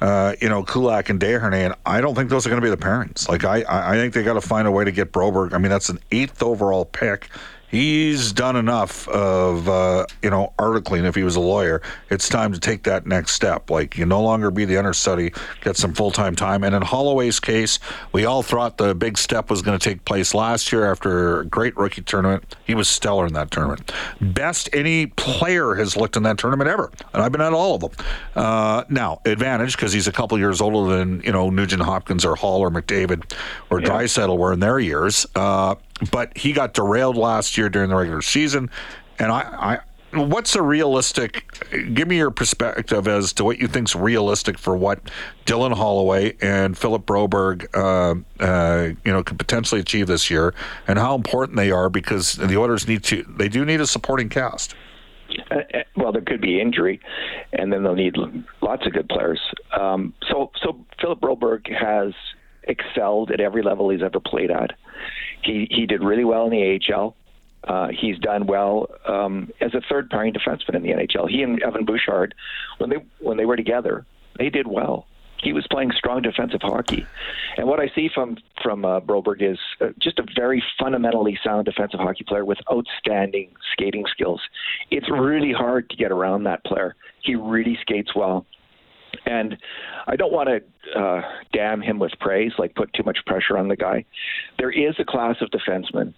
uh, 0.00 0.36
you 0.40 0.48
know, 0.48 0.62
Kulak 0.62 1.08
and 1.08 1.18
Desharnais. 1.18 1.64
And 1.64 1.74
I 1.84 2.00
don't 2.00 2.14
think 2.14 2.30
those 2.30 2.46
are 2.46 2.48
going 2.48 2.62
to 2.62 2.64
be 2.64 2.70
the 2.70 2.76
pairings. 2.76 3.28
Like, 3.28 3.44
I, 3.44 3.64
I 3.68 3.96
think 3.96 4.14
they 4.14 4.22
got 4.22 4.34
to 4.34 4.40
find 4.40 4.68
a 4.68 4.70
way 4.70 4.84
to 4.84 4.92
get 4.92 5.10
Broberg. 5.10 5.52
I 5.52 5.58
mean, 5.58 5.68
that's 5.68 5.88
an 5.88 5.98
eighth 6.12 6.44
overall 6.44 6.84
pick 6.84 7.28
he's 7.70 8.32
done 8.32 8.56
enough 8.56 9.08
of 9.08 9.68
uh, 9.68 10.06
you 10.22 10.30
know 10.30 10.52
articling. 10.58 11.04
If 11.04 11.14
he 11.14 11.22
was 11.22 11.36
a 11.36 11.40
lawyer 11.40 11.82
it's 12.10 12.28
time 12.28 12.52
to 12.52 12.60
take 12.60 12.84
that 12.84 13.06
next 13.06 13.32
step. 13.32 13.70
Like 13.70 13.96
you 13.96 14.06
no 14.06 14.22
longer 14.22 14.50
be 14.50 14.64
the 14.64 14.76
understudy 14.76 15.32
get 15.62 15.76
some 15.76 15.92
full-time 15.92 16.36
time. 16.36 16.64
And 16.64 16.74
in 16.74 16.82
holloway's 16.82 17.40
case 17.40 17.78
we 18.12 18.24
all 18.24 18.42
thought 18.42 18.78
the 18.78 18.94
big 18.94 19.18
step 19.18 19.50
was 19.50 19.62
going 19.62 19.78
to 19.78 19.82
take 19.82 20.04
place 20.04 20.34
last 20.34 20.72
year 20.72 20.90
after 20.90 21.40
a 21.40 21.46
great 21.46 21.76
rookie 21.76 22.02
tournament. 22.02 22.56
He 22.64 22.74
was 22.74 22.88
stellar 22.88 23.26
in 23.26 23.32
that 23.34 23.50
tournament. 23.50 23.92
Best 24.20 24.68
any 24.72 25.06
player 25.06 25.74
has 25.74 25.96
looked 25.96 26.16
in 26.16 26.22
that 26.24 26.38
tournament 26.38 26.70
ever 26.70 26.90
and 27.12 27.22
i've 27.22 27.32
been 27.32 27.40
at 27.40 27.52
all 27.52 27.74
of 27.74 27.80
them. 27.80 28.06
Uh, 28.34 28.84
now 28.88 29.20
advantage 29.24 29.76
because 29.76 29.92
he's 29.92 30.08
a 30.08 30.12
couple 30.12 30.38
years 30.38 30.60
older 30.60 30.96
than 30.96 31.20
you 31.22 31.32
know 31.32 31.50
nugent 31.50 31.82
hopkins 31.82 32.24
or 32.24 32.36
hall 32.36 32.60
or 32.60 32.70
mcdavid 32.70 33.32
or 33.70 33.80
yeah. 33.80 33.88
draisaitl 33.88 34.36
were 34.38 34.52
in 34.52 34.60
their 34.60 34.78
years. 34.78 35.26
Uh, 35.34 35.74
but 36.10 36.36
he 36.36 36.52
got 36.52 36.74
derailed 36.74 37.16
last 37.16 37.56
year 37.56 37.68
during 37.68 37.90
the 37.90 37.96
regular 37.96 38.22
season. 38.22 38.70
And 39.18 39.30
I, 39.30 39.40
I 39.40 39.80
what's 40.14 40.54
a 40.54 40.62
realistic? 40.62 41.44
Give 41.92 42.08
me 42.08 42.16
your 42.16 42.30
perspective 42.30 43.08
as 43.08 43.32
to 43.34 43.44
what 43.44 43.58
you 43.58 43.68
think's 43.68 43.94
realistic 43.94 44.58
for 44.58 44.76
what 44.76 45.00
Dylan 45.46 45.72
Holloway 45.74 46.36
and 46.40 46.76
Philip 46.76 47.06
Broberg, 47.06 47.66
uh, 47.74 48.42
uh, 48.42 48.94
you 49.04 49.12
know, 49.12 49.22
could 49.22 49.38
potentially 49.38 49.80
achieve 49.80 50.06
this 50.06 50.30
year, 50.30 50.54
and 50.86 50.98
how 50.98 51.14
important 51.14 51.56
they 51.56 51.70
are 51.70 51.88
because 51.88 52.34
the 52.34 52.56
Oilers 52.56 52.88
need 52.88 53.02
to. 53.04 53.24
They 53.28 53.48
do 53.48 53.64
need 53.64 53.80
a 53.80 53.86
supporting 53.86 54.28
cast. 54.28 54.74
Uh, 55.50 55.56
uh, 55.56 55.78
well, 55.96 56.12
there 56.12 56.22
could 56.22 56.40
be 56.40 56.60
injury, 56.60 57.00
and 57.52 57.72
then 57.72 57.82
they'll 57.82 57.94
need 57.94 58.16
lots 58.60 58.86
of 58.86 58.92
good 58.92 59.08
players. 59.08 59.40
Um, 59.78 60.14
so, 60.28 60.50
so 60.62 60.84
Philip 61.00 61.20
Broberg 61.20 61.72
has 61.72 62.12
excelled 62.68 63.30
at 63.30 63.40
every 63.40 63.62
level 63.62 63.90
he's 63.90 64.02
ever 64.02 64.20
played 64.20 64.50
at. 64.50 64.72
He 65.42 65.66
he 65.70 65.86
did 65.86 66.02
really 66.02 66.24
well 66.24 66.44
in 66.46 66.50
the 66.50 66.80
AHL. 66.92 67.16
Uh, 67.64 67.88
he's 67.88 68.18
done 68.18 68.46
well 68.46 68.88
um, 69.06 69.50
as 69.60 69.74
a 69.74 69.80
third 69.88 70.10
pairing 70.10 70.34
defenseman 70.34 70.74
in 70.74 70.82
the 70.82 70.90
NHL. 70.90 71.30
He 71.30 71.42
and 71.42 71.62
Evan 71.62 71.84
Bouchard, 71.84 72.34
when 72.78 72.90
they 72.90 72.96
when 73.20 73.36
they 73.36 73.46
were 73.46 73.56
together, 73.56 74.04
they 74.38 74.50
did 74.50 74.66
well 74.66 75.06
he 75.44 75.52
was 75.52 75.66
playing 75.70 75.92
strong 75.96 76.22
defensive 76.22 76.62
hockey. 76.62 77.06
And 77.56 77.68
what 77.68 77.78
I 77.78 77.88
see 77.94 78.08
from 78.12 78.38
from 78.62 78.84
uh, 78.84 79.00
Broberg 79.00 79.42
is 79.42 79.58
uh, 79.80 79.88
just 80.00 80.18
a 80.18 80.24
very 80.34 80.62
fundamentally 80.80 81.38
sound 81.44 81.66
defensive 81.66 82.00
hockey 82.00 82.24
player 82.24 82.44
with 82.44 82.58
outstanding 82.72 83.50
skating 83.72 84.04
skills. 84.10 84.40
It's 84.90 85.08
really 85.10 85.52
hard 85.52 85.90
to 85.90 85.96
get 85.96 86.10
around 86.10 86.44
that 86.44 86.64
player. 86.64 86.96
He 87.22 87.34
really 87.34 87.78
skates 87.82 88.14
well. 88.16 88.46
And 89.26 89.56
I 90.06 90.16
don't 90.16 90.32
want 90.32 90.48
to 90.48 90.98
uh, 90.98 91.22
damn 91.52 91.80
him 91.80 91.98
with 91.98 92.12
praise, 92.20 92.52
like 92.58 92.74
put 92.74 92.92
too 92.94 93.02
much 93.04 93.18
pressure 93.26 93.56
on 93.56 93.68
the 93.68 93.76
guy. 93.76 94.04
There 94.58 94.70
is 94.70 94.94
a 94.98 95.04
class 95.04 95.36
of 95.40 95.50
defensemen 95.50 96.14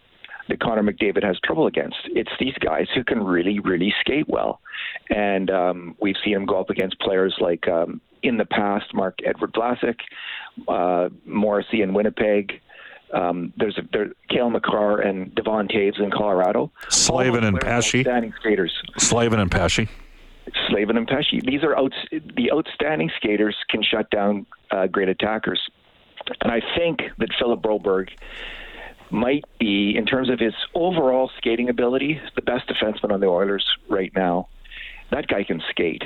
that 0.49 0.61
Connor 0.61 0.83
McDavid 0.83 1.25
has 1.25 1.39
trouble 1.45 1.67
against. 1.67 1.97
It's 2.07 2.31
these 2.39 2.55
guys 2.61 2.87
who 2.95 3.03
can 3.03 3.23
really, 3.25 3.59
really 3.59 3.93
skate 4.01 4.29
well. 4.29 4.61
And 5.11 5.51
um, 5.51 5.97
we've 6.01 6.17
seen 6.25 6.35
him 6.35 6.47
go 6.47 6.61
up 6.61 6.71
against 6.71 6.99
players 7.01 7.35
like 7.41 7.67
um, 7.69 8.01
in 8.23 8.37
the 8.37 8.45
past, 8.45 8.95
Marc-Edouard 8.95 9.53
Vlasic, 9.53 9.97
uh, 10.69 11.09
Morrissey 11.25 11.83
in 11.83 11.95
Winnipeg. 11.95 12.61
Um, 13.13 13.53
there's 13.57 13.79
a, 13.79 13.83
there, 13.93 14.09
Cale 14.29 14.51
Makar 14.51 15.01
and 15.01 15.35
Devon 15.35 15.69
Toews 15.69 16.01
in 16.01 16.11
Colorado. 16.11 16.73
Slavin 16.89 17.45
and 17.45 17.61
Pesce. 17.61 18.01
Outstanding 18.01 18.35
skaters. 18.41 18.73
Slavin 18.99 19.39
and 19.41 19.51
Pesce. 19.51 19.87
Slavin 20.69 20.97
and 20.97 21.07
Pesce. 21.07 21.41
These 21.45 21.63
are 21.63 21.77
out, 21.77 21.93
the 22.11 22.53
outstanding 22.53 23.11
skaters 23.17 23.57
can 23.69 23.83
shut 23.83 24.11
down 24.11 24.47
uh, 24.71 24.87
great 24.87 25.09
attackers. 25.09 25.61
And 26.41 26.51
I 26.51 26.61
think 26.77 27.03
that 27.19 27.29
Philip 27.39 27.63
Broberg 27.63 28.11
might 29.11 29.45
be, 29.59 29.97
in 29.97 30.07
terms 30.07 30.29
of 30.31 30.41
his 30.41 30.55
overall 30.75 31.31
skating 31.37 31.69
ability, 31.69 32.21
the 32.35 32.43
best 32.43 32.69
defenseman 32.69 33.13
on 33.13 33.21
the 33.21 33.27
Oilers 33.27 33.65
right 33.89 34.13
now. 34.15 34.49
That 35.13 35.29
guy 35.29 35.45
can 35.45 35.63
skate 35.71 36.03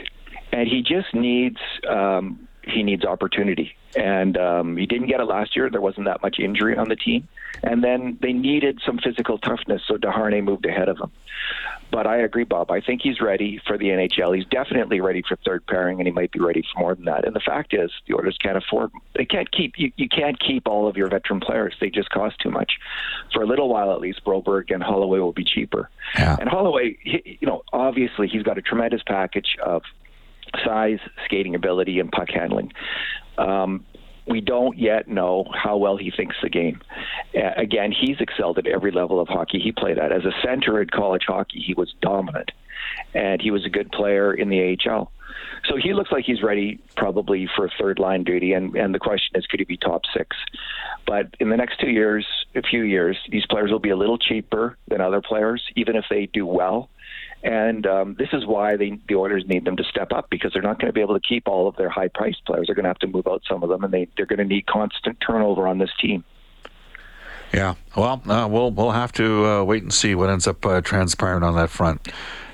and 0.52 0.68
he 0.68 0.82
just 0.82 1.14
needs 1.14 1.58
um, 1.88 2.48
he 2.64 2.82
needs 2.82 3.04
opportunity. 3.04 3.74
And 3.96 4.36
um, 4.36 4.76
he 4.76 4.86
didn't 4.86 5.08
get 5.08 5.20
it 5.20 5.24
last 5.24 5.56
year. 5.56 5.68
There 5.68 5.80
wasn't 5.80 6.06
that 6.06 6.22
much 6.22 6.38
injury 6.38 6.76
on 6.76 6.88
the 6.88 6.96
team, 6.96 7.26
and 7.62 7.82
then 7.82 8.18
they 8.22 8.32
needed 8.32 8.80
some 8.86 8.98
physical 8.98 9.38
toughness, 9.38 9.82
so 9.88 9.96
Desharnais 9.96 10.44
moved 10.44 10.64
ahead 10.64 10.88
of 10.88 10.98
him. 10.98 11.10
But 11.90 12.06
I 12.06 12.18
agree, 12.18 12.44
Bob. 12.44 12.70
I 12.70 12.80
think 12.80 13.00
he's 13.02 13.20
ready 13.20 13.60
for 13.66 13.76
the 13.76 13.86
NHL. 13.86 14.36
He's 14.36 14.46
definitely 14.46 15.00
ready 15.00 15.22
for 15.26 15.36
third 15.44 15.66
pairing, 15.66 15.98
and 15.98 16.06
he 16.06 16.12
might 16.12 16.30
be 16.30 16.38
ready 16.38 16.62
for 16.62 16.80
more 16.80 16.94
than 16.94 17.06
that. 17.06 17.26
And 17.26 17.34
the 17.34 17.40
fact 17.40 17.74
is, 17.74 17.90
the 18.06 18.14
Oilers 18.14 18.38
can't 18.40 18.56
afford. 18.56 18.92
They 19.16 19.24
can't 19.24 19.50
keep. 19.50 19.74
You, 19.76 19.90
you 19.96 20.08
can't 20.08 20.38
keep 20.38 20.68
all 20.68 20.86
of 20.86 20.96
your 20.96 21.08
veteran 21.08 21.40
players. 21.40 21.74
They 21.80 21.90
just 21.90 22.10
cost 22.10 22.38
too 22.38 22.50
much. 22.50 22.74
For 23.34 23.42
a 23.42 23.46
little 23.46 23.68
while, 23.68 23.92
at 23.92 24.00
least, 24.00 24.24
Broberg 24.24 24.72
and 24.72 24.82
Holloway 24.82 25.18
will 25.18 25.32
be 25.32 25.44
cheaper. 25.44 25.90
Yeah. 26.16 26.36
And 26.38 26.48
Holloway, 26.48 26.96
he, 27.02 27.38
you 27.40 27.48
know, 27.48 27.62
obviously 27.72 28.28
he's 28.28 28.44
got 28.44 28.56
a 28.56 28.62
tremendous 28.62 29.02
package 29.04 29.56
of 29.64 29.82
size, 30.64 30.98
skating 31.24 31.54
ability, 31.54 32.00
and 32.00 32.10
puck 32.10 32.28
handling. 32.30 32.72
Um, 33.38 33.84
we 34.26 34.40
don't 34.40 34.78
yet 34.78 35.08
know 35.08 35.44
how 35.52 35.76
well 35.76 35.96
he 35.96 36.10
thinks 36.10 36.36
the 36.42 36.48
game. 36.48 36.80
Uh, 37.34 37.50
again, 37.56 37.92
he's 37.92 38.20
excelled 38.20 38.58
at 38.58 38.66
every 38.66 38.92
level 38.92 39.20
of 39.20 39.28
hockey 39.28 39.58
he 39.58 39.72
played 39.72 39.98
at. 39.98 40.12
As 40.12 40.24
a 40.24 40.32
center 40.44 40.80
in 40.80 40.88
college 40.88 41.24
hockey, 41.26 41.60
he 41.60 41.74
was 41.74 41.94
dominant, 42.00 42.52
and 43.14 43.42
he 43.42 43.50
was 43.50 43.64
a 43.64 43.70
good 43.70 43.90
player 43.90 44.32
in 44.32 44.48
the 44.48 44.78
AHL. 44.86 45.10
So 45.68 45.76
he 45.76 45.92
looks 45.92 46.10
like 46.10 46.24
he's 46.24 46.42
ready 46.42 46.80
probably 46.96 47.48
for 47.54 47.68
third 47.78 47.98
line 47.98 48.24
duty. 48.24 48.52
And, 48.52 48.74
and 48.76 48.94
the 48.94 48.98
question 48.98 49.36
is, 49.36 49.46
could 49.46 49.60
he 49.60 49.64
be 49.64 49.76
top 49.76 50.02
six? 50.16 50.36
But 51.06 51.34
in 51.40 51.50
the 51.50 51.56
next 51.56 51.80
two 51.80 51.90
years, 51.90 52.26
a 52.54 52.62
few 52.62 52.82
years, 52.82 53.16
these 53.28 53.46
players 53.46 53.70
will 53.70 53.78
be 53.78 53.90
a 53.90 53.96
little 53.96 54.18
cheaper 54.18 54.76
than 54.88 55.00
other 55.00 55.20
players, 55.20 55.62
even 55.76 55.96
if 55.96 56.04
they 56.08 56.26
do 56.26 56.46
well. 56.46 56.88
And 57.42 57.86
um, 57.86 58.16
this 58.18 58.28
is 58.32 58.44
why 58.44 58.76
they, 58.76 58.98
the 59.08 59.14
Oilers 59.14 59.44
need 59.46 59.64
them 59.64 59.76
to 59.76 59.84
step 59.84 60.12
up 60.12 60.28
because 60.28 60.52
they're 60.52 60.62
not 60.62 60.78
going 60.78 60.88
to 60.88 60.92
be 60.92 61.00
able 61.00 61.18
to 61.18 61.26
keep 61.26 61.48
all 61.48 61.68
of 61.68 61.76
their 61.76 61.88
high 61.88 62.08
priced 62.08 62.44
players. 62.44 62.66
They're 62.66 62.74
going 62.74 62.84
to 62.84 62.90
have 62.90 62.98
to 62.98 63.06
move 63.06 63.26
out 63.26 63.42
some 63.48 63.62
of 63.62 63.70
them, 63.70 63.82
and 63.82 63.92
they, 63.92 64.08
they're 64.16 64.26
going 64.26 64.40
to 64.40 64.44
need 64.44 64.66
constant 64.66 65.18
turnover 65.26 65.66
on 65.66 65.78
this 65.78 65.90
team. 66.00 66.24
Yeah, 67.52 67.74
well, 67.96 68.22
uh, 68.28 68.46
we'll 68.48 68.70
we'll 68.70 68.92
have 68.92 69.10
to 69.12 69.44
uh, 69.44 69.64
wait 69.64 69.82
and 69.82 69.92
see 69.92 70.14
what 70.14 70.30
ends 70.30 70.46
up 70.46 70.64
uh, 70.64 70.80
transpiring 70.82 71.42
on 71.42 71.56
that 71.56 71.68
front. 71.68 72.06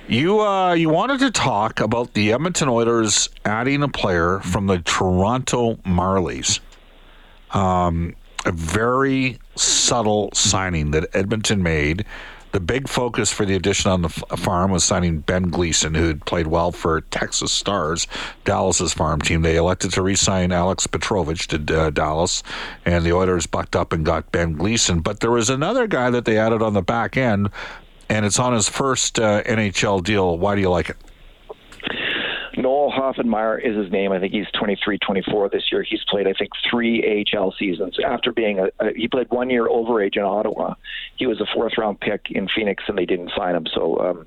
You 0.09 0.41
uh, 0.41 0.73
you 0.73 0.89
wanted 0.89 1.19
to 1.21 1.31
talk 1.31 1.81
about 1.81 2.15
the 2.15 2.33
Edmonton 2.33 2.69
Oilers 2.69 3.29
adding 3.45 3.83
a 3.83 3.89
player 3.89 4.41
from 4.41 4.69
the 4.69 4.79
Toronto 4.79 5.75
Marlies. 5.85 6.61
Um, 7.51 8.15
a 8.47 8.53
very 8.53 9.39
subtle 9.57 10.31
signing 10.33 10.93
that 10.93 11.09
Edmonton 11.15 11.63
made 11.63 12.07
the 12.53 12.61
big 12.61 12.89
focus 12.89 13.33
for 13.33 13.45
the 13.45 13.55
addition 13.55 13.91
on 13.91 14.03
the 14.03 14.09
farm 14.09 14.71
was 14.71 14.85
signing 14.85 15.21
Ben 15.21 15.45
Gleason, 15.45 15.95
who 15.95 16.07
had 16.07 16.25
played 16.25 16.47
well 16.47 16.73
for 16.73 17.03
Texas 17.03 17.53
Stars, 17.53 18.07
Dallas's 18.45 18.93
farm 18.93 19.21
team. 19.21 19.43
They 19.43 19.57
elected 19.57 19.93
to 19.93 20.03
re-sign 20.03 20.53
Alex 20.53 20.87
Petrovic 20.87 21.39
to 21.49 21.81
uh, 21.81 21.91
Dallas, 21.91 22.43
and 22.85 23.05
the 23.05 23.13
Oilers 23.13 23.47
bucked 23.47 23.77
up 23.77 23.93
and 23.93 24.05
got 24.05 24.33
Ben 24.33 24.55
Gleason. 24.55 25.01
But 25.01 25.21
there 25.21 25.31
was 25.31 25.51
another 25.51 25.87
guy 25.87 26.11
that 26.11 26.25
they 26.25 26.39
added 26.39 26.63
on 26.63 26.73
the 26.73 26.83
back 26.83 27.17
end, 27.17 27.51
and 28.09 28.25
it's 28.25 28.39
on 28.39 28.53
his 28.53 28.69
first 28.69 29.19
uh, 29.19 29.43
NHL 29.43 30.03
deal. 30.03 30.39
Why 30.39 30.55
do 30.55 30.61
you 30.61 30.71
like 30.71 30.91
it? 30.91 30.97
Noel 32.67 32.91
Hoefenmayer 32.91 33.65
is 33.65 33.77
his 33.77 33.93
name. 33.93 34.11
I 34.11 34.19
think 34.19 34.33
he's 34.33 34.51
23, 34.59 34.99
24 34.99 35.51
this 35.51 35.63
year. 35.71 35.85
He's 35.85 36.03
played, 36.09 36.27
I 36.27 36.33
think, 36.33 36.51
three 36.69 37.25
AHL 37.33 37.55
seasons. 37.57 37.97
After 38.05 38.33
being 38.33 38.59
a, 38.59 38.65
a 38.81 38.93
he 38.93 39.07
played 39.07 39.31
one 39.31 39.51
year 39.51 39.69
overage 39.69 40.17
in 40.17 40.25
Ottawa. 40.25 40.75
He 41.17 41.27
was 41.27 41.41
a 41.41 41.47
fourth 41.55 41.75
round 41.79 42.01
pick 42.01 42.23
in 42.31 42.49
Phoenix, 42.49 42.83
and 42.89 42.99
they 42.99 43.07
didn't 43.07 43.31
sign 43.37 43.55
him. 43.55 43.67
So. 43.73 43.99
Um, 44.01 44.27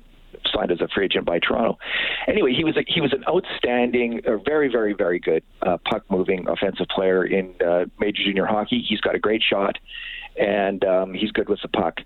signed 0.54 0.72
as 0.72 0.80
a 0.80 0.88
free 0.88 1.04
agent 1.04 1.26
by 1.26 1.38
Toronto. 1.38 1.78
Anyway, 2.26 2.54
he 2.54 2.64
was 2.64 2.74
a, 2.76 2.80
he 2.88 3.00
was 3.00 3.12
an 3.12 3.22
outstanding, 3.28 4.22
a 4.24 4.38
very 4.38 4.68
very 4.68 4.94
very 4.94 5.18
good 5.18 5.42
uh, 5.60 5.76
puck 5.84 6.02
moving 6.10 6.48
offensive 6.48 6.86
player 6.88 7.24
in 7.24 7.54
uh, 7.64 7.84
major 7.98 8.24
junior 8.24 8.46
hockey. 8.46 8.82
He's 8.88 9.00
got 9.00 9.14
a 9.14 9.18
great 9.18 9.42
shot, 9.42 9.76
and 10.40 10.82
um, 10.84 11.12
he's 11.12 11.30
good 11.30 11.48
with 11.48 11.60
the 11.60 11.68
puck. 11.68 11.98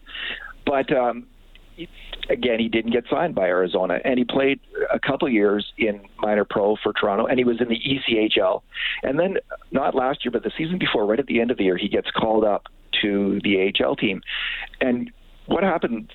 But 0.67 0.93
um, 0.93 1.27
again, 2.29 2.59
he 2.59 2.69
didn't 2.69 2.93
get 2.93 3.05
signed 3.11 3.35
by 3.35 3.47
Arizona, 3.47 4.01
and 4.05 4.19
he 4.19 4.25
played 4.25 4.61
a 4.93 4.99
couple 4.99 5.29
years 5.29 5.73
in 5.79 6.01
minor 6.19 6.45
pro 6.45 6.77
for 6.83 6.93
Toronto, 6.93 7.27
and 7.27 7.39
he 7.39 7.45
was 7.45 7.61
in 7.61 7.69
the 7.69 7.81
ECHL. 7.81 8.63
And 9.03 9.19
then, 9.19 9.39
not 9.71 9.95
last 9.95 10.25
year, 10.25 10.33
but 10.33 10.43
the 10.43 10.53
season 10.57 10.79
before, 10.79 11.07
right 11.07 11.19
at 11.19 11.27
the 11.27 11.41
end 11.41 11.51
of 11.51 11.59
the 11.59 11.65
year, 11.65 11.77
he 11.77 11.89
gets 11.89 12.11
called 12.11 12.45
up 12.45 12.67
to 13.03 13.41
the 13.43 13.73
AHL 13.81 13.97
team. 13.97 14.23
And 14.81 15.11
what 15.47 15.63
happened 15.63 16.13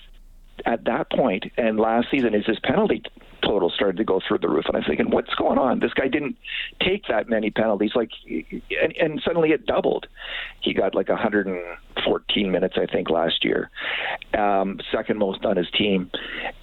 at 0.65 0.85
that 0.85 1.11
point 1.11 1.45
and 1.57 1.79
last 1.79 2.07
season 2.11 2.33
is 2.33 2.45
his 2.45 2.59
penalty 2.59 3.03
total 3.49 3.71
started 3.71 3.97
to 3.97 4.03
go 4.03 4.21
through 4.25 4.37
the 4.37 4.47
roof. 4.47 4.65
And 4.67 4.77
I'm 4.77 4.83
thinking, 4.83 5.09
what's 5.09 5.33
going 5.33 5.57
on? 5.57 5.79
This 5.79 5.93
guy 5.93 6.07
didn't 6.07 6.37
take 6.81 7.07
that 7.07 7.29
many 7.29 7.49
penalties. 7.49 7.91
Like, 7.95 8.11
and, 8.27 8.95
and 8.99 9.21
suddenly 9.25 9.49
it 9.49 9.65
doubled. 9.65 10.05
He 10.61 10.73
got 10.73 10.93
like 10.93 11.09
114 11.09 12.51
minutes, 12.51 12.75
I 12.77 12.85
think, 12.85 13.09
last 13.09 13.43
year, 13.43 13.71
um, 14.37 14.79
second 14.91 15.17
most 15.17 15.45
on 15.45 15.57
his 15.57 15.69
team. 15.71 16.11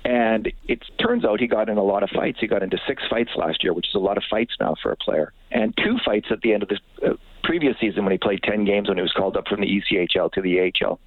And 0.05 0.53
it 0.69 0.85
turns 1.05 1.25
out 1.25 1.41
he 1.41 1.49
got 1.49 1.69
in 1.69 1.77
a 1.77 1.83
lot 1.83 2.05
of 2.05 2.11
fights. 2.11 2.39
He 2.41 2.47
got 2.47 2.63
into 2.63 2.79
six 2.87 3.03
fights 3.11 3.31
last 3.37 3.65
year, 3.65 3.73
which 3.73 3.89
is 3.89 3.95
a 3.95 3.99
lot 4.01 4.17
of 4.17 4.23
fights 4.31 4.55
now 4.61 4.77
for 4.81 4.93
a 4.93 4.97
player, 4.97 5.33
and 5.51 5.77
two 5.77 5.97
fights 6.05 6.29
at 6.31 6.41
the 6.43 6.53
end 6.55 6.63
of 6.63 6.69
this. 6.69 6.79
Uh, 7.05 7.15
previous 7.43 7.77
season 7.81 8.03
when 8.05 8.11
he 8.11 8.19
played 8.19 8.43
10 8.43 8.65
games 8.65 8.89
when 8.89 8.99
he 8.99 9.03
was 9.03 9.13
called 9.13 9.37
up 9.37 9.47
from 9.47 9.61
the 9.61 9.69
ECHL 9.69 10.33
to 10.33 10.43
the 10.43 10.59
AHL. 10.83 10.99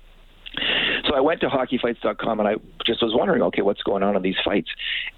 So 1.05 1.15
I 1.15 1.21
went 1.21 1.41
to 1.41 1.47
hockeyfights.com 1.47 2.39
and 2.39 2.47
I 2.47 2.55
just 2.85 3.01
was 3.01 3.13
wondering, 3.15 3.41
okay, 3.43 3.61
what's 3.61 3.83
going 3.83 4.03
on 4.03 4.15
in 4.15 4.21
these 4.21 4.35
fights? 4.43 4.69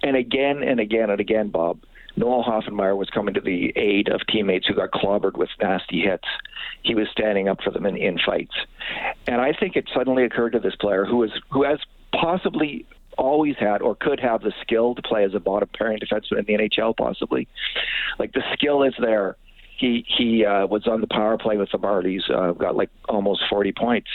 And 0.02 0.16
again 0.16 0.62
and 0.62 0.80
again 0.80 1.10
and 1.10 1.20
again, 1.20 1.48
Bob, 1.48 1.80
Noel 2.16 2.44
Hoefenmayer 2.44 2.96
was 2.96 3.08
coming 3.10 3.34
to 3.34 3.40
the 3.40 3.72
aid 3.76 4.08
of 4.08 4.20
teammates 4.28 4.66
who 4.66 4.74
got 4.74 4.90
clobbered 4.90 5.36
with 5.36 5.48
nasty 5.60 6.00
hits. 6.00 6.28
He 6.82 6.94
was 6.94 7.08
standing 7.10 7.48
up 7.48 7.60
for 7.62 7.70
them 7.70 7.86
in, 7.86 7.96
in 7.96 8.18
fights. 8.24 8.54
And 9.26 9.40
I 9.40 9.52
think 9.52 9.76
it 9.76 9.88
suddenly 9.94 10.24
occurred 10.24 10.52
to 10.52 10.60
this 10.60 10.76
player 10.76 11.04
who 11.04 11.26
who 11.50 11.64
has 11.64 11.78
possibly 12.12 12.86
always 13.18 13.56
had 13.58 13.82
or 13.82 13.94
could 13.94 14.20
have 14.20 14.42
the 14.42 14.52
skill 14.60 14.94
to 14.94 15.02
play 15.02 15.24
as 15.24 15.34
a 15.34 15.40
bottom 15.40 15.68
pairing 15.76 15.98
defenseman 15.98 16.40
in 16.40 16.44
the 16.46 16.68
NHL 16.68 16.96
possibly. 16.96 17.48
Like 18.18 18.32
the 18.32 18.42
skill 18.52 18.82
is 18.82 18.94
there. 18.98 19.36
He 19.78 20.04
he 20.06 20.44
uh, 20.44 20.66
was 20.66 20.86
on 20.86 21.00
the 21.00 21.06
power 21.06 21.38
play 21.38 21.56
with 21.56 21.70
the 21.72 21.78
Marlies, 21.78 22.30
uh, 22.30 22.52
got 22.52 22.76
like 22.76 22.90
almost 23.08 23.42
40 23.48 23.72
points 23.72 24.08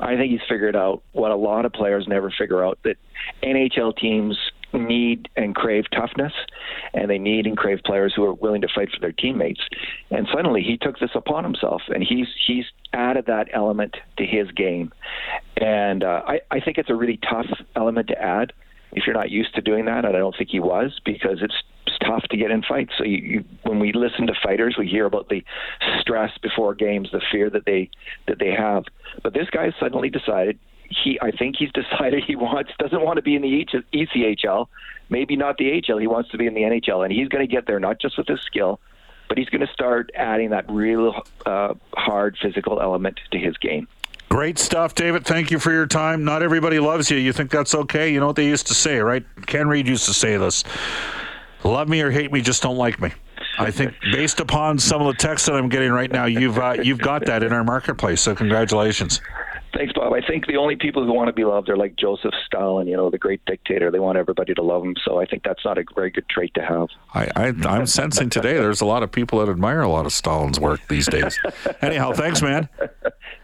I 0.00 0.16
think 0.16 0.30
he's 0.32 0.48
figured 0.48 0.76
out 0.76 1.02
what 1.12 1.30
a 1.30 1.36
lot 1.36 1.64
of 1.64 1.72
players 1.72 2.06
never 2.08 2.30
figure 2.30 2.64
out 2.64 2.78
that 2.84 2.96
NHL 3.42 3.96
teams 3.96 4.36
need 4.72 5.28
and 5.36 5.54
crave 5.54 5.84
toughness, 5.94 6.32
and 6.94 7.10
they 7.10 7.18
need 7.18 7.46
and 7.46 7.56
crave 7.56 7.80
players 7.84 8.12
who 8.16 8.24
are 8.24 8.34
willing 8.34 8.62
to 8.62 8.68
fight 8.74 8.90
for 8.90 9.00
their 9.00 9.12
teammates. 9.12 9.60
And 10.10 10.26
suddenly, 10.34 10.62
he 10.62 10.76
took 10.78 10.98
this 10.98 11.10
upon 11.14 11.44
himself, 11.44 11.82
and 11.88 12.02
he's 12.02 12.28
he's 12.46 12.64
added 12.92 13.26
that 13.26 13.48
element 13.52 13.96
to 14.16 14.24
his 14.24 14.50
game. 14.52 14.92
And 15.56 16.04
uh, 16.04 16.22
I 16.26 16.40
I 16.50 16.60
think 16.60 16.78
it's 16.78 16.90
a 16.90 16.94
really 16.94 17.18
tough 17.18 17.46
element 17.76 18.08
to 18.08 18.20
add 18.20 18.52
if 18.92 19.06
you're 19.06 19.14
not 19.14 19.30
used 19.30 19.54
to 19.54 19.60
doing 19.60 19.86
that, 19.86 20.04
and 20.04 20.14
I 20.14 20.18
don't 20.18 20.36
think 20.36 20.50
he 20.50 20.60
was 20.60 21.00
because 21.04 21.38
it's, 21.40 21.54
to 22.30 22.36
get 22.36 22.50
in 22.50 22.62
fights. 22.62 22.92
So 22.98 23.04
you, 23.04 23.16
you, 23.18 23.44
when 23.62 23.78
we 23.78 23.92
listen 23.92 24.26
to 24.26 24.34
fighters, 24.42 24.76
we 24.78 24.86
hear 24.86 25.06
about 25.06 25.28
the 25.28 25.44
stress 26.00 26.30
before 26.42 26.74
games, 26.74 27.10
the 27.12 27.22
fear 27.30 27.50
that 27.50 27.64
they 27.64 27.90
that 28.26 28.38
they 28.38 28.50
have. 28.50 28.84
But 29.22 29.34
this 29.34 29.48
guy 29.50 29.72
suddenly 29.80 30.10
decided 30.10 30.58
he 30.88 31.18
I 31.20 31.30
think 31.30 31.56
he's 31.58 31.72
decided 31.74 32.24
he 32.24 32.36
wants 32.36 32.72
doesn't 32.78 33.02
want 33.02 33.16
to 33.16 33.22
be 33.22 33.34
in 33.34 33.42
the 33.42 33.66
ECHL, 33.94 34.66
maybe 35.08 35.36
not 35.36 35.56
the 35.58 35.82
HL. 35.82 36.00
He 36.00 36.06
wants 36.06 36.30
to 36.30 36.38
be 36.38 36.46
in 36.46 36.54
the 36.54 36.62
NHL, 36.62 37.04
and 37.04 37.12
he's 37.12 37.28
going 37.28 37.46
to 37.46 37.52
get 37.52 37.66
there 37.66 37.80
not 37.80 38.00
just 38.00 38.18
with 38.18 38.28
his 38.28 38.40
skill, 38.40 38.80
but 39.28 39.38
he's 39.38 39.48
going 39.48 39.66
to 39.66 39.72
start 39.72 40.10
adding 40.14 40.50
that 40.50 40.70
real 40.70 41.22
uh, 41.46 41.74
hard 41.94 42.36
physical 42.40 42.80
element 42.80 43.20
to 43.30 43.38
his 43.38 43.56
game. 43.58 43.88
Great 44.28 44.58
stuff, 44.58 44.94
David. 44.94 45.26
Thank 45.26 45.50
you 45.50 45.58
for 45.58 45.70
your 45.72 45.86
time. 45.86 46.24
Not 46.24 46.42
everybody 46.42 46.78
loves 46.78 47.10
you. 47.10 47.18
You 47.18 47.34
think 47.34 47.50
that's 47.50 47.74
okay? 47.74 48.10
You 48.10 48.18
know 48.18 48.28
what 48.28 48.36
they 48.36 48.46
used 48.46 48.66
to 48.68 48.74
say, 48.74 48.98
right? 48.98 49.22
Ken 49.44 49.68
Reid 49.68 49.86
used 49.86 50.06
to 50.06 50.14
say 50.14 50.38
this 50.38 50.64
love 51.64 51.88
me 51.88 52.00
or 52.00 52.10
hate 52.10 52.32
me, 52.32 52.40
just 52.40 52.62
don't 52.62 52.76
like 52.76 53.00
me. 53.00 53.12
I 53.58 53.70
think 53.70 53.94
based 54.12 54.40
upon 54.40 54.78
some 54.78 55.02
of 55.02 55.08
the 55.08 55.18
texts 55.18 55.46
that 55.46 55.54
I'm 55.54 55.68
getting 55.68 55.92
right 55.92 56.10
now, 56.10 56.24
you've 56.24 56.58
uh, 56.58 56.76
you've 56.82 56.98
got 56.98 57.26
that 57.26 57.42
in 57.42 57.52
our 57.52 57.64
marketplace. 57.64 58.20
So 58.20 58.34
congratulations. 58.34 59.20
Thanks, 59.74 59.94
Bob. 59.94 60.12
I 60.12 60.20
think 60.20 60.46
the 60.46 60.56
only 60.56 60.76
people 60.76 61.04
who 61.04 61.12
want 61.12 61.28
to 61.28 61.32
be 61.32 61.44
loved 61.44 61.70
are 61.70 61.76
like 61.76 61.96
Joseph 61.96 62.34
Stalin, 62.46 62.86
you 62.86 62.96
know, 62.96 63.08
the 63.08 63.18
great 63.18 63.42
dictator. 63.46 63.90
They 63.90 64.00
want 64.00 64.18
everybody 64.18 64.52
to 64.54 64.62
love 64.62 64.84
him. 64.84 64.94
So 65.02 65.18
I 65.18 65.24
think 65.24 65.44
that's 65.44 65.64
not 65.64 65.78
a 65.78 65.84
very 65.94 66.10
good 66.10 66.28
trait 66.28 66.52
to 66.54 66.62
have. 66.62 66.88
I, 67.14 67.28
I, 67.34 67.76
am 67.78 67.86
sensing 67.86 68.28
today 68.28 68.54
there's 68.54 68.82
a 68.82 68.86
lot 68.86 69.02
of 69.02 69.10
people 69.10 69.38
that 69.38 69.50
admire 69.50 69.80
a 69.80 69.88
lot 69.88 70.04
of 70.04 70.12
Stalin's 70.12 70.60
work 70.60 70.86
these 70.88 71.06
days. 71.06 71.38
Anyhow, 71.82 72.12
thanks, 72.12 72.42
man. 72.42 72.68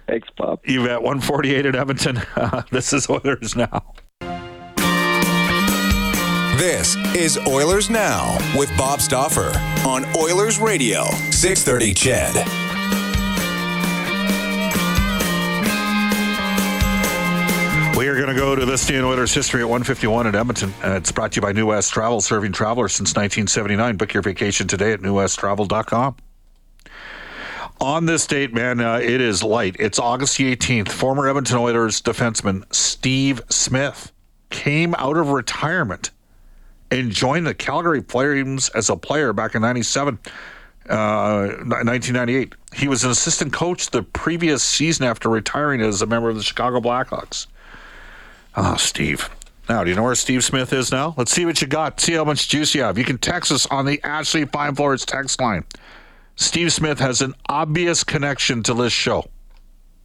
Thanks, 0.07 0.29
Bob. 0.37 0.61
You've 0.65 0.87
at 0.87 1.03
148 1.03 1.65
at 1.65 1.75
Edmonton. 1.75 2.19
Uh, 2.37 2.63
this 2.71 2.93
is 2.93 3.09
Oilers 3.09 3.57
Now. 3.57 3.95
This 6.59 6.97
is 7.15 7.39
Oilers 7.47 7.89
Now 7.89 8.37
with 8.59 8.77
Bob 8.77 9.01
Stauffer 9.01 9.53
on 9.87 10.05
Oilers 10.17 10.59
Radio, 10.59 11.05
630 11.31 11.95
CHED. 11.95 12.35
We 17.97 18.09
are 18.09 18.17
going 18.17 18.27
to 18.27 18.35
go 18.35 18.57
to 18.57 18.67
this 18.67 18.85
day 18.85 18.97
in 18.97 19.05
Oilers 19.05 19.33
history 19.33 19.61
at 19.61 19.69
151 19.69 20.27
in 20.27 20.35
Edmonton. 20.35 20.75
Uh, 20.83 20.95
it's 20.95 21.13
brought 21.13 21.31
to 21.31 21.37
you 21.37 21.43
by 21.43 21.53
New 21.53 21.67
West 21.67 21.93
Travel, 21.93 22.21
serving 22.21 22.51
travelers 22.51 22.93
since 22.93 23.11
1979. 23.11 23.97
Book 23.97 24.13
your 24.13 24.25
vacation 24.25 24.67
today 24.67 24.93
at 24.93 24.99
newwesttravel.com. 24.99 26.17
On 27.81 28.07
this 28.07 28.27
date, 28.27 28.53
man, 28.53 28.81
uh, 28.81 28.97
it 28.97 29.21
is 29.21 29.45
light. 29.45 29.77
It's 29.79 30.01
August 30.01 30.39
the 30.39 30.57
18th. 30.57 30.89
Former 30.89 31.29
Edmonton 31.29 31.59
Oilers 31.59 32.03
defenseman 32.03 32.65
Steve 32.75 33.43
Smith 33.49 34.11
came 34.51 34.97
out 34.97 35.17
of 35.17 35.29
retirement 35.29 36.11
and 36.91 37.11
joined 37.11 37.47
the 37.47 37.55
Calgary 37.55 38.03
Flames 38.03 38.69
as 38.71 38.89
a 38.89 38.97
player 38.97 39.33
back 39.33 39.55
in 39.55 39.63
97. 39.63 40.19
Uh, 40.89 41.53
1998. 41.67 42.55
He 42.73 42.89
was 42.89 43.05
an 43.05 43.11
assistant 43.11 43.53
coach 43.53 43.91
the 43.91 44.03
previous 44.03 44.63
season 44.63 45.05
after 45.05 45.29
retiring 45.29 45.83
as 45.83 46.01
a 46.01 46.07
member 46.07 46.31
of 46.31 46.37
the 46.37 46.43
Chicago 46.43 46.81
Blackhawks. 46.81 47.47
Ah, 48.57 48.73
oh, 48.73 48.77
Steve. 48.79 49.29
Now, 49.69 49.85
do 49.85 49.91
you 49.91 49.97
know 49.97 50.03
where 50.03 50.15
Steve 50.15 50.43
Smith 50.43 50.73
is 50.73 50.91
now? 50.91 51.15
Let's 51.19 51.31
see 51.31 51.45
what 51.45 51.61
you 51.61 51.67
got. 51.67 52.01
See 52.01 52.15
how 52.15 52.25
much 52.25 52.49
juice 52.49 52.75
you 52.75 52.83
have. 52.83 52.97
You 52.97 53.05
can 53.05 53.19
text 53.19 53.53
us 53.53 53.67
on 53.67 53.85
the 53.85 54.03
Ashley 54.03 54.47
Fine 54.47 54.77
Floors 54.77 55.05
text 55.05 55.41
line. 55.43 55.65
Steve 56.37 56.73
Smith 56.73 56.99
has 57.01 57.21
an 57.21 57.35
obvious 57.51 58.03
connection 58.03 58.63
to 58.63 58.73
this 58.73 58.93
show. 58.93 59.29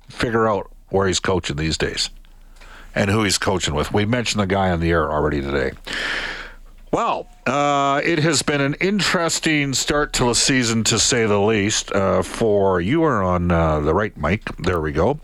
Figure 0.09 0.49
out 0.49 0.69
where 0.89 1.07
he's 1.07 1.21
coaching 1.21 1.55
these 1.55 1.77
days 1.77 2.09
and 2.93 3.09
who 3.09 3.23
he's 3.23 3.37
coaching 3.37 3.73
with. 3.73 3.93
We 3.93 4.05
mentioned 4.05 4.41
the 4.41 4.47
guy 4.47 4.69
on 4.69 4.81
the 4.81 4.91
air 4.91 5.11
already 5.11 5.41
today. 5.41 5.71
Well, 6.93 7.25
uh, 7.47 8.01
it 8.03 8.19
has 8.19 8.43
been 8.43 8.61
an 8.61 8.75
interesting 8.75 9.73
start 9.73 10.13
to 10.13 10.25
the 10.25 10.35
season, 10.35 10.83
to 10.83 10.99
say 10.99 11.25
the 11.25 11.39
least. 11.39 11.91
Uh, 11.91 12.21
for 12.21 12.81
you 12.81 13.01
are 13.03 13.23
on 13.23 13.49
uh, 13.49 13.79
the 13.79 13.95
right 13.95 14.15
mic. 14.15 14.43
There 14.57 14.79
we 14.79 14.91
go. 14.91 15.19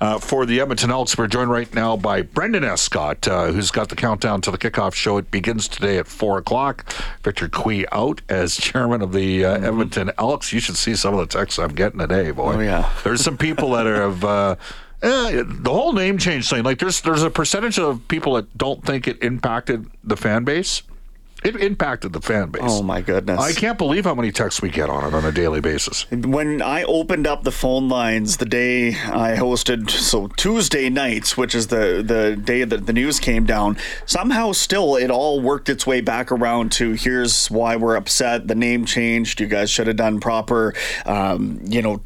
Uh, 0.00 0.18
for 0.18 0.46
the 0.46 0.62
Edmonton 0.62 0.90
Elks, 0.90 1.18
we're 1.18 1.26
joined 1.26 1.50
right 1.50 1.72
now 1.74 1.98
by 1.98 2.22
Brendan 2.22 2.64
Escott, 2.64 3.28
uh, 3.28 3.48
who's 3.52 3.70
got 3.70 3.90
the 3.90 3.96
countdown 3.96 4.40
to 4.40 4.50
the 4.50 4.56
kickoff 4.56 4.94
show. 4.94 5.18
It 5.18 5.30
begins 5.30 5.68
today 5.68 5.98
at 5.98 6.06
four 6.06 6.38
o'clock. 6.38 6.90
Victor 7.22 7.50
Cui 7.50 7.86
out 7.92 8.22
as 8.30 8.56
chairman 8.56 9.02
of 9.02 9.12
the 9.12 9.44
uh, 9.44 9.56
mm-hmm. 9.56 9.66
Edmonton 9.66 10.10
Elks. 10.16 10.54
You 10.54 10.60
should 10.60 10.78
see 10.78 10.94
some 10.94 11.12
of 11.12 11.20
the 11.20 11.26
texts 11.26 11.58
I'm 11.58 11.74
getting 11.74 11.98
today, 11.98 12.30
boy. 12.30 12.54
Oh 12.54 12.60
yeah. 12.60 12.90
There's 13.04 13.20
some 13.20 13.36
people 13.36 13.72
that 13.72 13.84
have. 13.84 14.58
Eh, 15.02 15.42
the 15.46 15.70
whole 15.70 15.94
name 15.94 16.18
change 16.18 16.50
thing, 16.50 16.62
like 16.62 16.78
there's 16.78 17.00
there's 17.00 17.22
a 17.22 17.30
percentage 17.30 17.78
of 17.78 18.06
people 18.08 18.34
that 18.34 18.58
don't 18.58 18.84
think 18.84 19.08
it 19.08 19.22
impacted 19.22 19.86
the 20.04 20.14
fan 20.14 20.44
base 20.44 20.82
it 21.44 21.56
impacted 21.56 22.12
the 22.12 22.20
fan 22.20 22.50
base. 22.50 22.62
Oh 22.64 22.82
my 22.82 23.00
goodness! 23.00 23.40
I 23.40 23.52
can't 23.52 23.78
believe 23.78 24.04
how 24.04 24.14
many 24.14 24.32
texts 24.32 24.60
we 24.62 24.70
get 24.70 24.90
on 24.90 25.04
it 25.04 25.14
on 25.14 25.24
a 25.24 25.32
daily 25.32 25.60
basis. 25.60 26.10
When 26.10 26.62
I 26.62 26.82
opened 26.84 27.26
up 27.26 27.44
the 27.44 27.52
phone 27.52 27.88
lines 27.88 28.36
the 28.36 28.46
day 28.46 28.88
I 28.88 29.36
hosted, 29.36 29.90
so 29.90 30.28
Tuesday 30.28 30.90
nights, 30.90 31.36
which 31.36 31.54
is 31.54 31.68
the 31.68 32.02
the 32.06 32.36
day 32.36 32.64
that 32.64 32.86
the 32.86 32.92
news 32.92 33.18
came 33.20 33.44
down, 33.46 33.76
somehow 34.06 34.52
still 34.52 34.96
it 34.96 35.10
all 35.10 35.40
worked 35.40 35.68
its 35.68 35.86
way 35.86 36.00
back 36.00 36.30
around 36.30 36.72
to 36.72 36.92
here's 36.92 37.50
why 37.50 37.76
we're 37.76 37.96
upset. 37.96 38.48
The 38.48 38.54
name 38.54 38.84
changed. 38.84 39.40
You 39.40 39.46
guys 39.46 39.70
should 39.70 39.86
have 39.86 39.96
done 39.96 40.20
proper, 40.20 40.74
um, 41.06 41.60
you 41.64 41.82
know, 41.82 41.98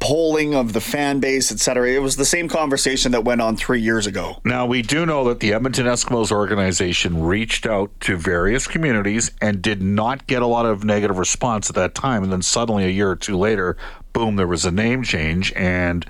polling 0.00 0.54
of 0.54 0.72
the 0.72 0.80
fan 0.80 1.20
base, 1.20 1.50
etc. 1.50 1.90
It 1.90 2.02
was 2.02 2.16
the 2.16 2.24
same 2.24 2.48
conversation 2.48 3.12
that 3.12 3.24
went 3.24 3.40
on 3.40 3.56
three 3.56 3.80
years 3.80 4.06
ago. 4.06 4.40
Now 4.44 4.66
we 4.66 4.82
do 4.82 5.06
know 5.06 5.24
that 5.24 5.40
the 5.40 5.52
Edmonton 5.52 5.86
Eskimos 5.86 6.30
organization 6.30 7.22
reached 7.22 7.66
out 7.66 7.90
to 8.00 8.16
various 8.16 8.66
communities 8.76 9.30
and 9.40 9.62
did 9.62 9.80
not 9.80 10.26
get 10.26 10.42
a 10.42 10.46
lot 10.46 10.66
of 10.66 10.84
negative 10.84 11.16
response 11.16 11.70
at 11.70 11.74
that 11.76 11.94
time. 11.94 12.22
And 12.22 12.30
then 12.30 12.42
suddenly, 12.42 12.84
a 12.84 12.90
year 12.90 13.10
or 13.10 13.16
two 13.16 13.38
later, 13.38 13.74
boom, 14.12 14.36
there 14.36 14.46
was 14.46 14.66
a 14.66 14.70
name 14.70 15.02
change 15.02 15.50
and 15.54 16.04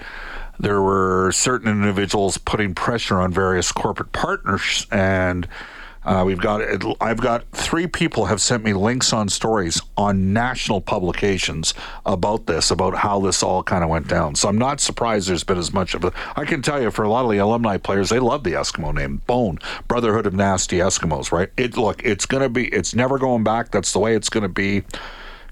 there 0.59 0.83
were 0.83 1.31
certain 1.31 1.69
individuals 1.71 2.39
putting 2.39 2.75
pressure 2.75 3.19
on 3.21 3.31
various 3.33 3.71
corporate 3.71 4.11
partners 4.11 4.85
and 4.91 5.47
uh, 6.07 6.23
we've 6.25 6.41
got 6.41 6.63
I've 7.01 7.21
got 7.21 7.51
three 7.51 7.89
people 7.89 8.27
have 8.27 8.41
sent 8.41 8.63
me 8.63 8.73
links 8.73 9.13
on 9.13 9.29
stories 9.29 9.83
on 9.97 10.33
national 10.33 10.81
publications 10.81 11.75
about 12.07 12.47
this, 12.47 12.71
about 12.71 12.95
how 12.95 13.21
this 13.21 13.43
all 13.43 13.65
kind 13.65 13.83
of 13.83 13.91
went 13.91 14.07
down. 14.07 14.37
So 14.37 14.49
I'm 14.49 14.57
not 14.57 14.81
surprised 14.81 15.29
there's 15.29 15.43
been 15.43 15.59
as 15.59 15.73
much 15.73 15.95
of 15.95 16.05
a. 16.05 16.13
I 16.37 16.45
can 16.45 16.63
tell 16.63 16.81
you 16.81 16.93
for 16.93 17.03
a 17.03 17.09
lot 17.09 17.25
of 17.25 17.33
the 17.33 17.39
alumni 17.39 17.77
players, 17.77 18.09
they 18.09 18.21
love 18.21 18.45
the 18.45 18.53
Eskimo 18.53 18.95
name, 18.95 19.21
Bone 19.27 19.59
Brotherhood 19.89 20.27
of 20.27 20.35
Nasty 20.35 20.79
Eskimos. 20.79 21.33
Right? 21.33 21.51
It 21.57 21.77
look, 21.77 22.05
it's 22.05 22.25
gonna 22.25 22.49
be, 22.49 22.69
it's 22.69 22.95
never 22.95 23.19
going 23.19 23.43
back. 23.43 23.73
That's 23.73 23.93
the 23.93 23.99
way 23.99 24.15
it's 24.15 24.29
gonna 24.29 24.49
be. 24.49 24.85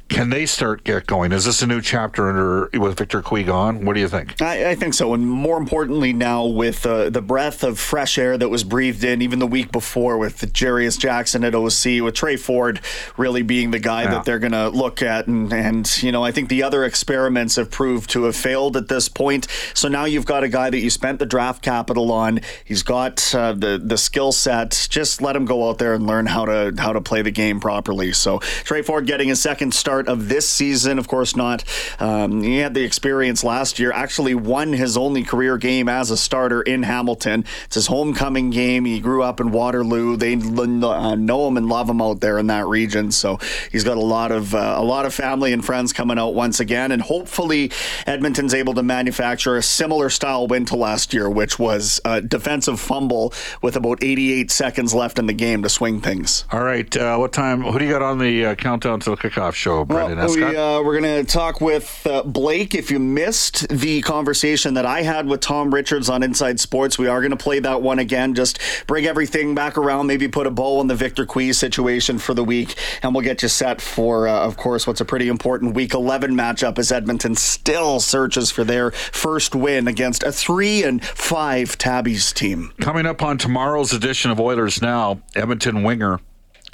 Can 0.08 0.30
they 0.30 0.44
start 0.44 0.84
get 0.84 1.06
going? 1.06 1.32
Is 1.32 1.46
this 1.46 1.62
a 1.62 1.66
new 1.66 1.80
chapter 1.80 2.28
under 2.28 2.68
with 2.78 2.98
Victor 2.98 3.22
Cui 3.22 3.48
on? 3.48 3.84
What 3.84 3.94
do 3.94 4.00
you 4.00 4.08
think? 4.08 4.40
I, 4.40 4.70
I, 4.70 4.74
think 4.74 4.92
so, 4.92 5.14
and 5.14 5.26
more 5.26 5.56
importantly, 5.56 6.12
now 6.12 6.44
with 6.44 6.84
uh, 6.84 7.08
the 7.08 7.22
breath 7.22 7.64
of 7.64 7.78
fresh 7.78 8.18
air 8.18 8.36
that 8.36 8.50
was 8.50 8.64
breathed 8.64 9.02
in 9.02 9.22
even 9.22 9.38
the 9.38 9.46
week 9.46 9.72
before 9.72 10.18
with 10.18 10.52
Jarious 10.52 10.98
Jackson 10.98 11.42
at 11.42 11.54
OC, 11.54 12.04
with 12.04 12.14
Tre 12.14 12.36
Ford 12.36 12.80
really 13.16 13.42
being 13.42 13.70
the 13.70 13.78
guy 13.78 14.02
yeah. 14.02 14.10
that 14.10 14.24
they're 14.24 14.38
going 14.38 14.52
to 14.52 14.68
look 14.68 15.02
at, 15.02 15.26
and 15.26 15.52
and 15.52 16.02
you 16.02 16.12
know 16.12 16.22
I 16.22 16.32
think 16.32 16.50
the 16.50 16.62
other 16.62 16.84
experiments 16.84 17.56
have 17.56 17.70
proved 17.70 18.10
to 18.10 18.24
have 18.24 18.36
failed 18.36 18.76
at 18.76 18.88
this 18.88 19.08
point. 19.08 19.48
So 19.72 19.88
now 19.88 20.04
you've 20.04 20.26
got 20.26 20.44
a 20.44 20.48
guy 20.48 20.68
that 20.68 20.78
you 20.78 20.90
spent 20.90 21.18
the 21.18 21.26
draft 21.26 21.62
capital 21.62 22.12
on. 22.12 22.40
He's 22.64 22.82
got 22.82 23.34
uh, 23.34 23.54
the 23.54 23.80
the 23.82 23.96
skill 23.96 24.32
set. 24.32 24.86
Just 24.90 25.22
let 25.22 25.34
him 25.34 25.46
go 25.46 25.68
out 25.68 25.78
there 25.78 25.94
and 25.94 26.06
learn 26.06 26.26
how 26.26 26.44
to 26.44 26.74
how 26.76 26.92
to 26.92 27.00
play 27.00 27.22
the 27.22 27.30
game 27.30 27.58
properly. 27.58 28.12
So 28.12 28.38
Tre 28.38 28.82
Ford 28.82 29.06
getting 29.06 29.28
his 29.28 29.40
second 29.40 29.72
start 29.72 29.93
start 29.94 30.08
of 30.08 30.28
this 30.28 30.48
season. 30.48 30.98
Of 30.98 31.06
course, 31.06 31.36
not. 31.36 31.62
Um, 32.00 32.42
he 32.42 32.58
had 32.58 32.74
the 32.74 32.82
experience 32.82 33.44
last 33.44 33.78
year. 33.78 33.92
Actually, 33.92 34.34
won 34.34 34.72
his 34.72 34.96
only 34.96 35.22
career 35.22 35.56
game 35.56 35.88
as 35.88 36.10
a 36.10 36.16
starter 36.16 36.62
in 36.62 36.82
Hamilton. 36.82 37.44
It's 37.66 37.76
his 37.76 37.86
homecoming 37.86 38.50
game. 38.50 38.86
He 38.86 38.98
grew 38.98 39.22
up 39.22 39.38
in 39.38 39.52
Waterloo. 39.52 40.16
They 40.16 40.34
uh, 40.34 41.14
know 41.14 41.46
him 41.46 41.56
and 41.56 41.68
love 41.68 41.88
him 41.88 42.02
out 42.02 42.20
there 42.20 42.38
in 42.38 42.48
that 42.48 42.66
region. 42.66 43.12
So 43.12 43.38
he's 43.70 43.84
got 43.84 43.96
a 43.96 44.00
lot 44.00 44.32
of 44.32 44.52
uh, 44.52 44.74
a 44.76 44.82
lot 44.82 45.06
of 45.06 45.14
family 45.14 45.52
and 45.52 45.64
friends 45.64 45.92
coming 45.92 46.18
out 46.18 46.34
once 46.34 46.58
again, 46.58 46.90
and 46.90 47.00
hopefully 47.00 47.70
Edmonton's 48.04 48.52
able 48.52 48.74
to 48.74 48.82
manufacture 48.82 49.56
a 49.56 49.62
similar 49.62 50.10
style 50.10 50.48
win 50.48 50.64
to 50.64 50.76
last 50.76 51.14
year, 51.14 51.30
which 51.30 51.56
was 51.56 52.00
a 52.04 52.20
defensive 52.20 52.80
fumble 52.80 53.32
with 53.62 53.76
about 53.76 54.02
88 54.02 54.50
seconds 54.50 54.92
left 54.92 55.20
in 55.20 55.26
the 55.26 55.32
game 55.32 55.62
to 55.62 55.68
swing 55.68 56.00
things. 56.00 56.46
All 56.50 56.64
right, 56.64 56.96
uh, 56.96 57.16
what 57.16 57.32
time? 57.32 57.62
Who 57.62 57.78
do 57.78 57.84
you 57.84 57.92
got 57.92 58.02
on 58.02 58.18
the 58.18 58.46
uh, 58.46 58.54
countdown 58.56 58.98
to 59.00 59.10
the 59.10 59.16
kickoff 59.16 59.54
show? 59.54 59.83
Go, 59.84 59.94
Brendan 59.94 60.18
well, 60.18 60.34
we, 60.34 60.56
uh, 60.56 60.82
we're 60.82 61.00
going 61.00 61.24
to 61.24 61.30
talk 61.30 61.60
with 61.60 62.06
uh, 62.06 62.22
Blake. 62.22 62.74
If 62.74 62.90
you 62.90 62.98
missed 62.98 63.68
the 63.68 64.02
conversation 64.02 64.74
that 64.74 64.86
I 64.86 65.02
had 65.02 65.26
with 65.26 65.40
Tom 65.40 65.72
Richards 65.72 66.08
on 66.08 66.22
Inside 66.22 66.60
Sports, 66.60 66.98
we 66.98 67.08
are 67.08 67.20
going 67.20 67.30
to 67.30 67.36
play 67.36 67.58
that 67.60 67.82
one 67.82 67.98
again. 67.98 68.34
Just 68.34 68.58
bring 68.86 69.06
everything 69.06 69.54
back 69.54 69.78
around, 69.78 70.06
maybe 70.06 70.28
put 70.28 70.46
a 70.46 70.50
bow 70.50 70.80
on 70.80 70.86
the 70.86 70.94
Victor 70.94 71.26
Cui 71.26 71.52
situation 71.52 72.18
for 72.18 72.34
the 72.34 72.44
week, 72.44 72.74
and 73.02 73.14
we'll 73.14 73.24
get 73.24 73.42
you 73.42 73.48
set 73.48 73.80
for, 73.80 74.28
uh, 74.28 74.40
of 74.40 74.56
course, 74.56 74.86
what's 74.86 75.00
a 75.00 75.04
pretty 75.04 75.28
important 75.28 75.74
Week 75.74 75.94
11 75.94 76.34
matchup 76.34 76.78
as 76.78 76.92
Edmonton 76.92 77.34
still 77.34 78.00
searches 78.00 78.50
for 78.50 78.64
their 78.64 78.90
first 78.90 79.54
win 79.54 79.88
against 79.88 80.22
a 80.22 80.32
three 80.32 80.82
and 80.82 81.04
five 81.04 81.76
Tabbies 81.78 82.32
team. 82.32 82.72
Coming 82.80 83.06
up 83.06 83.22
on 83.22 83.38
tomorrow's 83.38 83.92
edition 83.92 84.30
of 84.30 84.40
Oilers 84.40 84.80
Now, 84.82 85.20
Edmonton 85.34 85.82
winger 85.82 86.20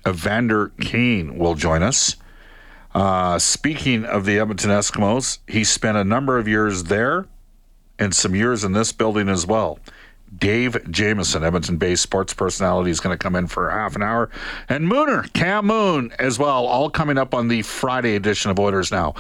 Evander 0.07 0.73
Kane 0.81 1.38
will 1.38 1.55
join 1.55 1.83
us. 1.83 2.16
Uh, 2.94 3.38
speaking 3.38 4.05
of 4.05 4.24
the 4.24 4.38
Edmonton 4.38 4.70
Eskimos, 4.70 5.38
he 5.46 5.62
spent 5.62 5.96
a 5.96 6.05
number 6.05 6.38
of 6.38 6.48
years 6.48 6.85
there 6.85 7.26
and 7.98 8.14
some 8.14 8.35
years 8.35 8.64
in 8.64 8.72
this 8.72 8.92
building 8.92 9.29
as 9.29 9.46
well. 9.46 9.79
Dave 10.36 10.90
Jameson, 10.90 11.42
Edmonton 11.42 11.76
based 11.76 12.02
sports 12.02 12.32
personality, 12.32 12.90
is 12.90 13.00
going 13.00 13.12
to 13.12 13.22
come 13.22 13.34
in 13.34 13.46
for 13.46 13.68
half 13.70 13.96
an 13.96 14.02
hour. 14.02 14.30
And 14.68 14.86
Mooner, 14.86 15.30
Cam 15.32 15.66
Moon 15.66 16.12
as 16.18 16.38
well, 16.38 16.66
all 16.66 16.88
coming 16.88 17.18
up 17.18 17.34
on 17.34 17.48
the 17.48 17.62
Friday 17.62 18.14
edition 18.14 18.50
of 18.50 18.58
Oilers 18.58 18.92
Now. 18.92 19.14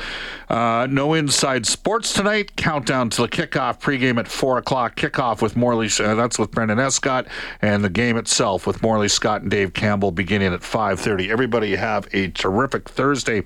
Uh, 0.48 0.86
no 0.88 1.14
inside 1.14 1.66
sports 1.66 2.12
tonight. 2.12 2.54
Countdown 2.56 3.10
to 3.10 3.22
the 3.22 3.28
kickoff 3.28 3.80
pregame 3.80 4.18
at 4.18 4.28
4 4.28 4.58
o'clock. 4.58 4.94
Kickoff 4.96 5.42
with 5.42 5.56
Morley, 5.56 5.88
uh, 5.98 6.14
that's 6.14 6.38
with 6.38 6.52
Brendan 6.52 6.78
Escott, 6.78 7.26
and 7.60 7.82
the 7.82 7.90
game 7.90 8.16
itself 8.16 8.66
with 8.66 8.82
Morley 8.82 9.08
Scott 9.08 9.42
and 9.42 9.50
Dave 9.50 9.74
Campbell 9.74 10.12
beginning 10.12 10.52
at 10.52 10.60
5.30. 10.60 11.28
Everybody 11.28 11.74
have 11.74 12.08
a 12.12 12.28
terrific 12.28 12.88
Thursday. 12.88 13.42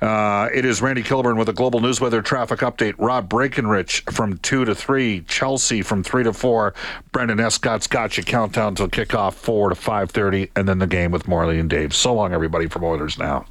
Uh, 0.00 0.48
it 0.54 0.64
is 0.64 0.80
Randy 0.80 1.02
Kilburn 1.02 1.36
with 1.36 1.48
a 1.48 1.52
Global 1.52 1.80
News 1.80 2.00
Weather 2.00 2.22
Traffic 2.22 2.60
Update. 2.60 2.94
Rob 2.96 3.28
Breckenridge 3.28 4.04
from 4.06 4.38
2 4.38 4.64
to 4.64 4.74
3. 4.74 5.22
Chelsea 5.22 5.82
from 5.82 6.02
3 6.02 6.24
to 6.24 6.32
4. 6.32 6.74
Brendan 7.10 7.40
Escott's 7.40 7.86
got 7.86 8.16
you 8.16 8.22
countdown 8.22 8.74
till 8.74 8.88
kickoff 8.88 9.34
four 9.34 9.68
to 9.68 9.74
five 9.74 10.10
thirty, 10.10 10.50
and 10.56 10.68
then 10.68 10.78
the 10.78 10.86
game 10.86 11.10
with 11.10 11.28
Morley 11.28 11.58
and 11.58 11.68
Dave. 11.68 11.94
So 11.94 12.14
long, 12.14 12.32
everybody 12.32 12.68
from 12.68 12.84
Oilers 12.84 13.18
now. 13.18 13.44